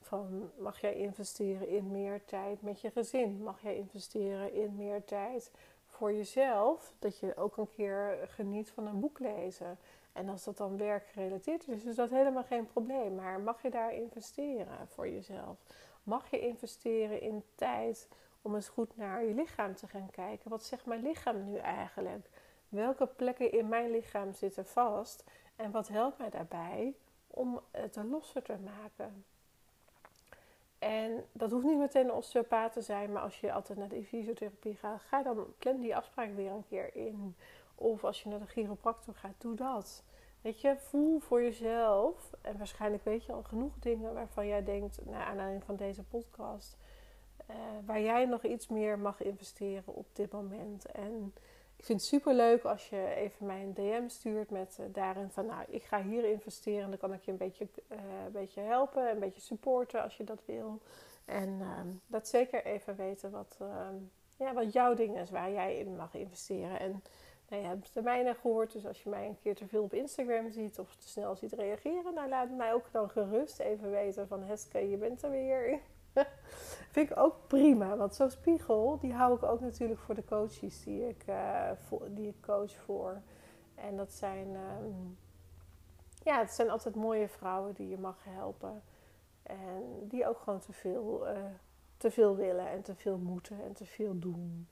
Van 0.00 0.50
mag 0.58 0.80
jij 0.80 0.94
investeren 0.94 1.68
in 1.68 1.90
meer 1.90 2.24
tijd 2.24 2.62
met 2.62 2.80
je 2.80 2.90
gezin? 2.90 3.42
Mag 3.42 3.62
jij 3.62 3.76
investeren 3.76 4.52
in 4.52 4.76
meer 4.76 5.04
tijd 5.04 5.50
voor 5.86 6.12
jezelf? 6.12 6.92
Dat 6.98 7.18
je 7.18 7.36
ook 7.36 7.56
een 7.56 7.70
keer 7.70 8.18
geniet 8.28 8.70
van 8.70 8.86
een 8.86 9.00
boek 9.00 9.18
lezen. 9.18 9.78
En 10.12 10.28
als 10.28 10.44
dat 10.44 10.56
dan 10.56 10.76
werkgerelateerd 10.76 11.68
is, 11.68 11.84
is 11.84 11.94
dat 11.94 12.10
helemaal 12.10 12.44
geen 12.44 12.66
probleem. 12.66 13.14
Maar 13.14 13.40
mag 13.40 13.62
je 13.62 13.70
daar 13.70 13.94
investeren 13.94 14.88
voor 14.88 15.08
jezelf? 15.08 15.56
Mag 16.02 16.30
je 16.30 16.40
investeren 16.40 17.20
in 17.20 17.42
tijd 17.54 18.08
om 18.42 18.54
eens 18.54 18.68
goed 18.68 18.96
naar 18.96 19.24
je 19.24 19.34
lichaam 19.34 19.74
te 19.74 19.86
gaan 19.86 20.10
kijken? 20.10 20.50
Wat 20.50 20.64
zegt 20.64 20.86
mijn 20.86 21.02
lichaam 21.02 21.44
nu 21.44 21.56
eigenlijk? 21.56 22.28
Welke 22.68 23.06
plekken 23.06 23.52
in 23.52 23.68
mijn 23.68 23.90
lichaam 23.90 24.32
zitten 24.32 24.66
vast? 24.66 25.24
En 25.56 25.70
wat 25.70 25.88
helpt 25.88 26.18
mij 26.18 26.30
daarbij 26.30 26.94
om 27.26 27.60
het 27.70 27.96
er 27.96 28.04
losser 28.04 28.42
te 28.42 28.56
maken? 28.64 29.24
En 30.78 31.24
dat 31.32 31.50
hoeft 31.50 31.64
niet 31.64 31.78
meteen 31.78 32.04
een 32.04 32.12
osteopaat 32.12 32.72
te 32.72 32.80
zijn, 32.80 33.12
maar 33.12 33.22
als 33.22 33.40
je 33.40 33.52
altijd 33.52 33.78
naar 33.78 33.88
de 33.88 34.04
fysiotherapie 34.04 34.74
gaat, 34.74 35.00
ga 35.00 35.22
dan 35.22 35.54
plan 35.58 35.80
die 35.80 35.96
afspraak 35.96 36.34
weer 36.34 36.50
een 36.50 36.66
keer 36.68 36.94
in. 36.96 37.36
Of 37.78 38.04
als 38.04 38.22
je 38.22 38.28
naar 38.28 38.38
de 38.38 38.46
chiropractor 38.46 39.14
gaat, 39.14 39.34
doe 39.38 39.54
dat. 39.54 40.02
Weet 40.40 40.60
je, 40.60 40.76
voel 40.78 41.18
voor 41.18 41.42
jezelf. 41.42 42.30
En 42.40 42.58
waarschijnlijk 42.58 43.04
weet 43.04 43.24
je 43.24 43.32
al 43.32 43.42
genoeg 43.42 43.78
dingen 43.78 44.14
waarvan 44.14 44.46
jij 44.46 44.64
denkt, 44.64 44.98
naar 45.04 45.26
aanleiding 45.26 45.64
van 45.64 45.76
deze 45.76 46.02
podcast, 46.02 46.76
uh, 47.50 47.56
waar 47.86 48.00
jij 48.00 48.24
nog 48.24 48.44
iets 48.44 48.68
meer 48.68 48.98
mag 48.98 49.22
investeren 49.22 49.94
op 49.94 50.06
dit 50.12 50.32
moment. 50.32 50.86
En 50.86 51.34
ik 51.76 51.84
vind 51.84 52.00
het 52.00 52.08
super 52.08 52.34
leuk 52.34 52.64
als 52.64 52.88
je 52.88 53.14
even 53.14 53.46
mij 53.46 53.62
een 53.62 53.74
DM 53.74 54.08
stuurt 54.08 54.50
met 54.50 54.76
uh, 54.80 54.86
daarin 54.92 55.30
van, 55.30 55.46
nou, 55.46 55.64
ik 55.68 55.82
ga 55.82 56.02
hier 56.02 56.24
investeren. 56.24 56.88
Dan 56.88 56.98
kan 56.98 57.12
ik 57.12 57.22
je 57.22 57.30
een 57.30 57.36
beetje, 57.36 57.68
uh, 57.88 57.98
een 58.26 58.32
beetje 58.32 58.60
helpen, 58.60 59.10
een 59.10 59.18
beetje 59.18 59.40
supporten 59.40 60.02
als 60.02 60.16
je 60.16 60.24
dat 60.24 60.42
wil. 60.44 60.80
En 61.24 61.48
uh, 61.60 61.80
dat 62.06 62.28
zeker 62.28 62.64
even 62.64 62.96
weten 62.96 63.30
wat, 63.30 63.56
ehm, 63.60 63.94
ja, 64.36 64.52
wat 64.52 64.72
jouw 64.72 64.94
ding 64.94 65.18
is, 65.18 65.30
waar 65.30 65.50
jij 65.50 65.78
in 65.78 65.96
mag 65.96 66.14
investeren. 66.14 66.80
En 66.80 67.02
nou, 67.48 67.62
je 67.62 67.68
hebt 67.68 68.02
mijne 68.02 68.34
gehoord, 68.34 68.72
dus 68.72 68.86
als 68.86 69.02
je 69.02 69.10
mij 69.10 69.26
een 69.26 69.38
keer 69.38 69.54
te 69.54 69.66
veel 69.66 69.82
op 69.82 69.94
Instagram 69.94 70.50
ziet 70.50 70.78
of 70.78 70.96
te 70.96 71.08
snel 71.08 71.36
ziet 71.36 71.52
reageren, 71.52 72.14
nou 72.14 72.28
laat 72.28 72.50
mij 72.50 72.72
ook 72.72 72.92
dan 72.92 73.10
gerust 73.10 73.58
even 73.58 73.90
weten 73.90 74.28
van 74.28 74.42
Heske, 74.42 74.90
je 74.90 74.96
bent 74.96 75.22
er 75.22 75.30
weer. 75.30 75.80
Vind 76.92 77.10
ik 77.10 77.16
ook 77.16 77.36
prima. 77.46 77.96
Want 77.96 78.14
zo'n 78.14 78.30
spiegel, 78.30 78.98
die 78.98 79.12
hou 79.12 79.36
ik 79.36 79.42
ook 79.42 79.60
natuurlijk 79.60 80.00
voor 80.00 80.14
de 80.14 80.24
coaches 80.24 80.84
die 80.84 81.08
ik, 81.08 81.24
uh, 81.28 81.70
die 82.08 82.28
ik 82.28 82.40
coach 82.40 82.74
voor. 82.76 83.20
En 83.74 83.96
dat 83.96 84.12
zijn, 84.12 84.48
um, 84.48 85.18
ja, 86.22 86.38
het 86.38 86.50
zijn 86.50 86.70
altijd 86.70 86.94
mooie 86.94 87.28
vrouwen 87.28 87.74
die 87.74 87.88
je 87.88 87.98
mag 87.98 88.24
helpen. 88.24 88.82
En 89.42 90.08
die 90.08 90.28
ook 90.28 90.38
gewoon 90.38 90.60
te 90.60 90.72
veel, 90.72 91.28
uh, 91.28 91.38
te 91.96 92.10
veel 92.10 92.36
willen 92.36 92.68
en 92.68 92.82
te 92.82 92.94
veel 92.94 93.18
moeten 93.18 93.64
en 93.64 93.72
te 93.72 93.86
veel 93.86 94.18
doen. 94.18 94.68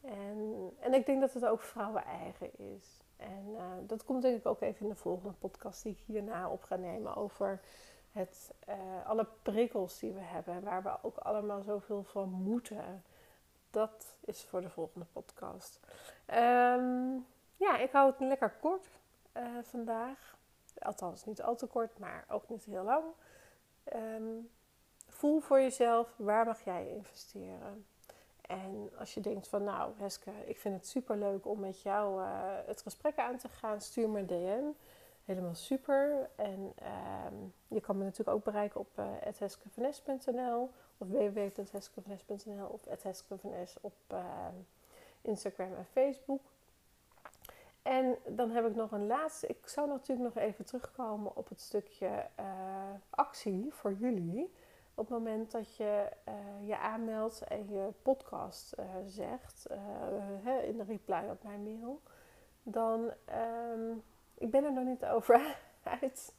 En, 0.00 0.70
en 0.78 0.94
ik 0.94 1.06
denk 1.06 1.20
dat 1.20 1.32
het 1.32 1.46
ook 1.46 1.60
vrouwen 1.60 2.04
eigen 2.04 2.58
is. 2.58 3.02
En 3.16 3.48
uh, 3.48 3.62
dat 3.82 4.04
komt 4.04 4.22
denk 4.22 4.38
ik 4.38 4.46
ook 4.46 4.60
even 4.60 4.82
in 4.82 4.88
de 4.88 4.94
volgende 4.94 5.34
podcast 5.38 5.82
die 5.82 5.92
ik 5.92 6.02
hierna 6.06 6.50
op 6.50 6.62
ga 6.62 6.76
nemen 6.76 7.16
over 7.16 7.60
het, 8.12 8.54
uh, 8.68 9.06
alle 9.06 9.26
prikkels 9.42 9.98
die 9.98 10.12
we 10.12 10.20
hebben, 10.20 10.62
waar 10.62 10.82
we 10.82 10.98
ook 11.02 11.16
allemaal 11.16 11.62
zoveel 11.62 12.02
van 12.02 12.28
moeten. 12.28 13.04
Dat 13.70 14.16
is 14.20 14.44
voor 14.44 14.60
de 14.60 14.70
volgende 14.70 15.06
podcast. 15.12 15.80
Um, 16.26 17.26
ja, 17.56 17.78
ik 17.78 17.92
hou 17.92 18.10
het 18.10 18.20
lekker 18.20 18.50
kort 18.60 18.88
uh, 19.36 19.42
vandaag. 19.62 20.38
Althans, 20.78 21.24
niet 21.24 21.42
al 21.42 21.56
te 21.56 21.66
kort, 21.66 21.98
maar 21.98 22.24
ook 22.28 22.48
niet 22.48 22.64
heel 22.64 22.84
lang. 22.84 23.04
Um, 23.94 24.50
voel 25.08 25.40
voor 25.40 25.60
jezelf, 25.60 26.14
waar 26.16 26.46
mag 26.46 26.60
jij 26.64 26.88
investeren? 26.88 27.86
En 28.50 28.90
als 28.98 29.14
je 29.14 29.20
denkt 29.20 29.48
van 29.48 29.64
nou 29.64 29.92
Heske, 29.96 30.30
ik 30.46 30.58
vind 30.58 30.74
het 30.74 30.86
super 30.86 31.16
leuk 31.16 31.46
om 31.46 31.60
met 31.60 31.82
jou 31.82 32.22
uh, 32.22 32.28
het 32.66 32.82
gesprek 32.82 33.16
aan 33.16 33.36
te 33.36 33.48
gaan, 33.48 33.80
stuur 33.80 34.08
me 34.08 34.18
een 34.18 34.26
DM 34.26 34.64
helemaal 35.24 35.54
super. 35.54 36.30
En 36.36 36.72
uh, 36.82 36.88
je 37.68 37.80
kan 37.80 37.98
me 37.98 38.04
natuurlijk 38.04 38.36
ook 38.36 38.44
bereiken 38.44 38.80
op 38.80 38.98
uh, 38.98 39.26
eh, 39.26 39.34
of 40.98 41.08
www.heskevanes.nl 41.08 42.66
of 42.66 43.02
heskevanes 43.02 43.76
op 43.80 43.94
uh, 44.12 44.46
Instagram 45.22 45.74
en 45.74 45.86
Facebook. 45.92 46.42
En 47.82 48.16
dan 48.26 48.50
heb 48.50 48.66
ik 48.66 48.74
nog 48.74 48.92
een 48.92 49.06
laatste. 49.06 49.46
Ik 49.46 49.68
zou 49.68 49.88
natuurlijk 49.88 50.34
nog 50.34 50.44
even 50.44 50.64
terugkomen 50.64 51.36
op 51.36 51.48
het 51.48 51.60
stukje 51.60 52.26
actie 53.10 53.74
voor 53.74 53.92
jullie. 53.92 54.52
Op 55.00 55.08
het 55.08 55.18
moment 55.18 55.50
dat 55.50 55.76
je 55.76 56.08
je 56.64 56.78
aanmeldt 56.78 57.42
en 57.42 57.68
je 57.68 57.92
podcast 58.02 58.74
zegt 59.06 59.66
in 60.64 60.76
de 60.76 60.84
reply 60.86 61.28
op 61.30 61.42
mijn 61.42 61.62
mail, 61.62 62.00
dan 62.62 63.12
um, 63.72 64.02
ik 64.34 64.50
ben 64.50 64.64
er 64.64 64.72
nog 64.72 64.84
niet 64.84 65.04
over 65.04 65.56
uit 66.00 66.34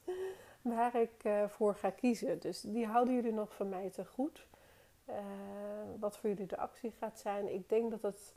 waar 0.61 0.95
ik 0.95 1.29
voor 1.47 1.75
ga 1.75 1.89
kiezen. 1.89 2.39
Dus 2.39 2.61
die 2.61 2.85
houden 2.85 3.13
jullie 3.13 3.33
nog 3.33 3.55
van 3.55 3.69
mij 3.69 3.89
te 3.89 4.05
goed. 4.05 4.47
Wat 5.99 6.17
voor 6.17 6.29
jullie 6.29 6.47
de 6.47 6.57
actie 6.57 6.91
gaat 6.91 7.19
zijn. 7.19 7.53
Ik 7.53 7.69
denk 7.69 7.91
dat 7.91 8.01
het 8.01 8.35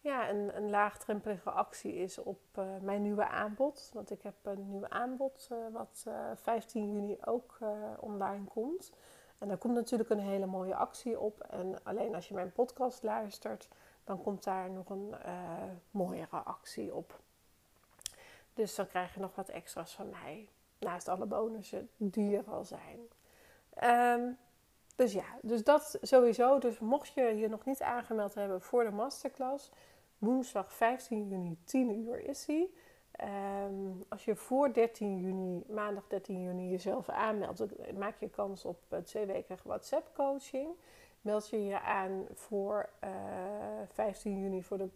ja, 0.00 0.30
een, 0.30 0.56
een 0.56 0.70
laagdrempelige 0.70 1.50
actie 1.50 1.94
is 1.94 2.18
op 2.18 2.40
mijn 2.80 3.02
nieuwe 3.02 3.28
aanbod. 3.28 3.90
Want 3.94 4.10
ik 4.10 4.22
heb 4.22 4.34
een 4.42 4.68
nieuw 4.70 4.88
aanbod 4.88 5.48
wat 5.72 6.06
15 6.34 6.92
juni 6.92 7.18
ook 7.24 7.58
online 8.00 8.44
komt. 8.44 8.92
En 9.38 9.48
daar 9.48 9.56
komt 9.56 9.74
natuurlijk 9.74 10.10
een 10.10 10.18
hele 10.18 10.46
mooie 10.46 10.74
actie 10.74 11.20
op. 11.20 11.40
En 11.40 11.78
alleen 11.82 12.14
als 12.14 12.28
je 12.28 12.34
mijn 12.34 12.52
podcast 12.52 13.02
luistert, 13.02 13.68
dan 14.04 14.22
komt 14.22 14.44
daar 14.44 14.70
nog 14.70 14.90
een 14.90 15.14
mooiere 15.90 16.36
actie 16.36 16.94
op. 16.94 17.20
Dus 18.54 18.74
dan 18.74 18.86
krijg 18.86 19.14
je 19.14 19.20
nog 19.20 19.34
wat 19.34 19.48
extra's 19.48 19.94
van 19.94 20.10
mij. 20.10 20.48
Naast 20.78 21.08
alle 21.08 21.26
bonussen 21.26 21.88
die 21.96 22.36
er 22.36 22.50
al 22.50 22.64
zijn. 22.64 23.00
Um, 23.84 24.38
dus 24.96 25.12
ja, 25.12 25.24
dus 25.42 25.64
dat 25.64 25.98
sowieso. 26.02 26.58
Dus 26.58 26.78
mocht 26.78 27.12
je 27.12 27.22
je 27.22 27.48
nog 27.48 27.64
niet 27.64 27.82
aangemeld 27.82 28.34
hebben 28.34 28.60
voor 28.60 28.84
de 28.84 28.90
masterclass, 28.90 29.70
woensdag 30.18 30.72
15 30.72 31.28
juni, 31.28 31.58
10 31.64 31.98
uur 31.98 32.28
is 32.28 32.44
die. 32.44 32.74
Ehm, 33.16 34.02
als 34.08 34.24
je 34.24 34.36
voor 34.36 34.72
13 34.72 35.18
juni, 35.18 35.64
maandag 35.68 36.06
13 36.06 36.42
juni, 36.42 36.70
jezelf 36.70 37.08
aanmeldt, 37.08 37.92
maak 37.98 38.16
je 38.20 38.28
kans 38.28 38.64
op 38.64 38.78
uh, 38.90 38.98
twee 38.98 39.26
weken 39.26 39.58
WhatsApp 39.64 40.14
coaching. 40.14 40.68
Meld 41.20 41.48
je 41.48 41.64
je 41.64 41.80
aan 41.80 42.26
voor 42.34 42.88
15 43.92 44.32
eh, 44.32 44.42
juni 44.42 44.62
voor 44.62 44.78
de, 44.78 44.88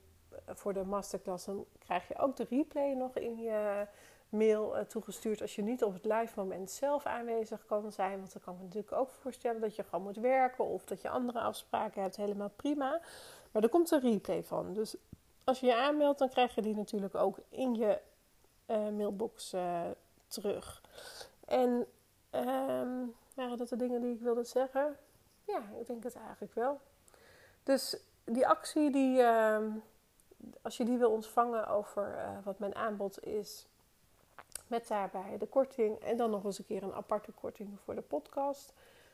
voor 0.47 0.73
de 0.73 0.85
masterclass, 0.85 1.45
dan 1.45 1.65
krijg 1.79 2.09
je 2.09 2.19
ook 2.19 2.37
de 2.37 2.47
replay 2.51 2.93
nog 2.93 3.17
in 3.17 3.39
je 3.39 3.87
mail 4.29 4.77
uh, 4.77 4.83
toegestuurd 4.83 5.41
als 5.41 5.55
je 5.55 5.63
niet 5.63 5.85
op 5.85 5.93
het 5.93 6.05
live 6.05 6.33
moment 6.37 6.71
zelf 6.71 7.07
aanwezig 7.07 7.65
kan 7.67 7.93
zijn. 7.93 8.19
Want 8.19 8.33
dan 8.33 8.43
kan 8.43 8.53
ik 8.53 8.59
me 8.59 8.65
natuurlijk 8.65 8.93
ook 8.93 9.11
voorstellen 9.11 9.61
dat 9.61 9.77
je 9.77 9.83
gewoon 9.83 10.05
moet 10.05 10.17
werken 10.17 10.65
of 10.65 10.85
dat 10.85 11.03
je 11.03 11.09
andere 11.09 11.41
afspraken 11.41 12.03
hebt. 12.03 12.17
Helemaal 12.17 12.53
prima. 12.57 13.01
Maar 13.51 13.63
er 13.63 13.69
komt 13.69 13.91
een 13.91 14.01
replay 14.01 14.43
van. 14.43 14.73
Dus 14.73 14.97
als 15.45 15.61
je 15.61 15.67
je 15.67 15.77
aanmeldt, 15.77 16.19
dan 16.19 16.29
krijg 16.29 16.55
je 16.55 16.63
die 16.63 16.75
natuurlijk 16.75 17.15
ook 17.15 17.39
in 17.49 17.75
je 17.75 17.99
mailbox 18.71 19.55
uh, 19.55 19.83
terug. 20.27 20.83
En 21.45 21.87
um, 22.31 23.15
waren 23.35 23.59
dat 23.59 23.69
de 23.69 23.77
dingen 23.77 24.01
die 24.01 24.15
ik 24.15 24.21
wilde 24.21 24.45
zeggen? 24.45 24.97
Ja, 25.45 25.63
ik 25.81 25.87
denk 25.87 26.03
het 26.03 26.15
eigenlijk 26.15 26.55
wel. 26.55 26.81
Dus 27.63 27.97
die 28.25 28.47
actie, 28.47 28.91
die, 28.91 29.19
uh, 29.19 29.59
als 30.63 30.77
je 30.77 30.85
die 30.85 30.99
wil 30.99 31.11
ontvangen 31.11 31.69
over 31.69 32.15
uh, 32.17 32.45
wat 32.45 32.59
mijn 32.59 32.75
aanbod 32.75 33.25
is, 33.25 33.67
met 34.67 34.89
daarbij 34.89 35.39
de 35.39 35.47
korting 35.47 35.99
en 35.99 36.17
dan 36.17 36.31
nog 36.31 36.45
eens 36.45 36.59
een 36.59 36.67
keer 36.67 36.83
een 36.83 36.95
aparte 36.95 37.33
korting 37.33 37.79
voor 37.85 37.95
de 37.95 38.01
podcast. 38.01 38.73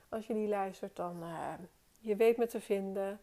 Als 0.09 0.27
je 0.27 0.35
die 0.35 0.49
luistert, 0.49 0.97
dan 0.97 1.23
uh, 1.23 1.53
je 2.01 2.17
weet 2.17 2.37
me 2.37 2.47
te 2.47 2.61
vinden. 2.61 3.21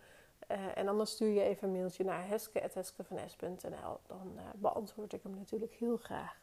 Uh, 0.52 0.78
en 0.78 0.88
anders 0.88 1.12
stuur 1.12 1.34
je 1.34 1.42
even 1.42 1.68
een 1.68 1.74
mailtje 1.74 2.04
naar 2.04 2.28
heske.heskevanes.nl. 2.28 4.00
Dan 4.08 4.32
uh, 4.36 4.42
beantwoord 4.56 5.14
ik 5.14 5.24
hem 5.24 5.36
natuurlijk 5.36 5.74
heel 5.74 5.98
graag. 5.98 6.42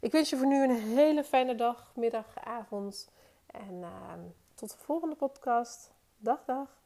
Ik 0.00 0.12
wens 0.12 0.30
je 0.30 0.36
voor 0.36 0.46
nu 0.46 0.64
een 0.64 0.76
hele 0.96 1.24
fijne 1.24 1.54
dag, 1.54 1.92
middag, 1.94 2.26
avond. 2.44 3.10
En 3.46 3.74
uh, 3.74 4.12
tot 4.54 4.70
de 4.70 4.78
volgende 4.78 5.14
podcast. 5.14 5.92
Dag, 6.18 6.44
dag. 6.46 6.80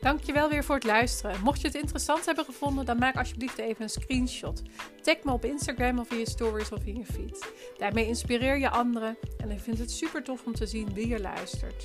Dankjewel 0.00 0.48
weer 0.48 0.64
voor 0.64 0.74
het 0.74 0.84
luisteren. 0.84 1.40
Mocht 1.42 1.60
je 1.60 1.66
het 1.66 1.76
interessant 1.76 2.26
hebben 2.26 2.44
gevonden, 2.44 2.86
dan 2.86 2.98
maak 2.98 3.16
alsjeblieft 3.16 3.58
even 3.58 3.82
een 3.82 3.88
screenshot. 3.88 4.62
Tag 5.02 5.22
me 5.22 5.32
op 5.32 5.44
Instagram 5.44 5.98
of 5.98 6.10
in 6.10 6.18
je 6.18 6.28
stories 6.28 6.72
of 6.72 6.84
in 6.84 6.96
je 6.96 7.04
feed. 7.04 7.52
Daarmee 7.78 8.06
inspireer 8.06 8.58
je 8.58 8.70
anderen 8.70 9.16
en 9.38 9.50
ik 9.50 9.60
vind 9.60 9.78
het 9.78 9.90
super 9.90 10.22
tof 10.22 10.46
om 10.46 10.54
te 10.54 10.66
zien 10.66 10.94
wie 10.94 11.08
je 11.08 11.20
luistert. 11.20 11.84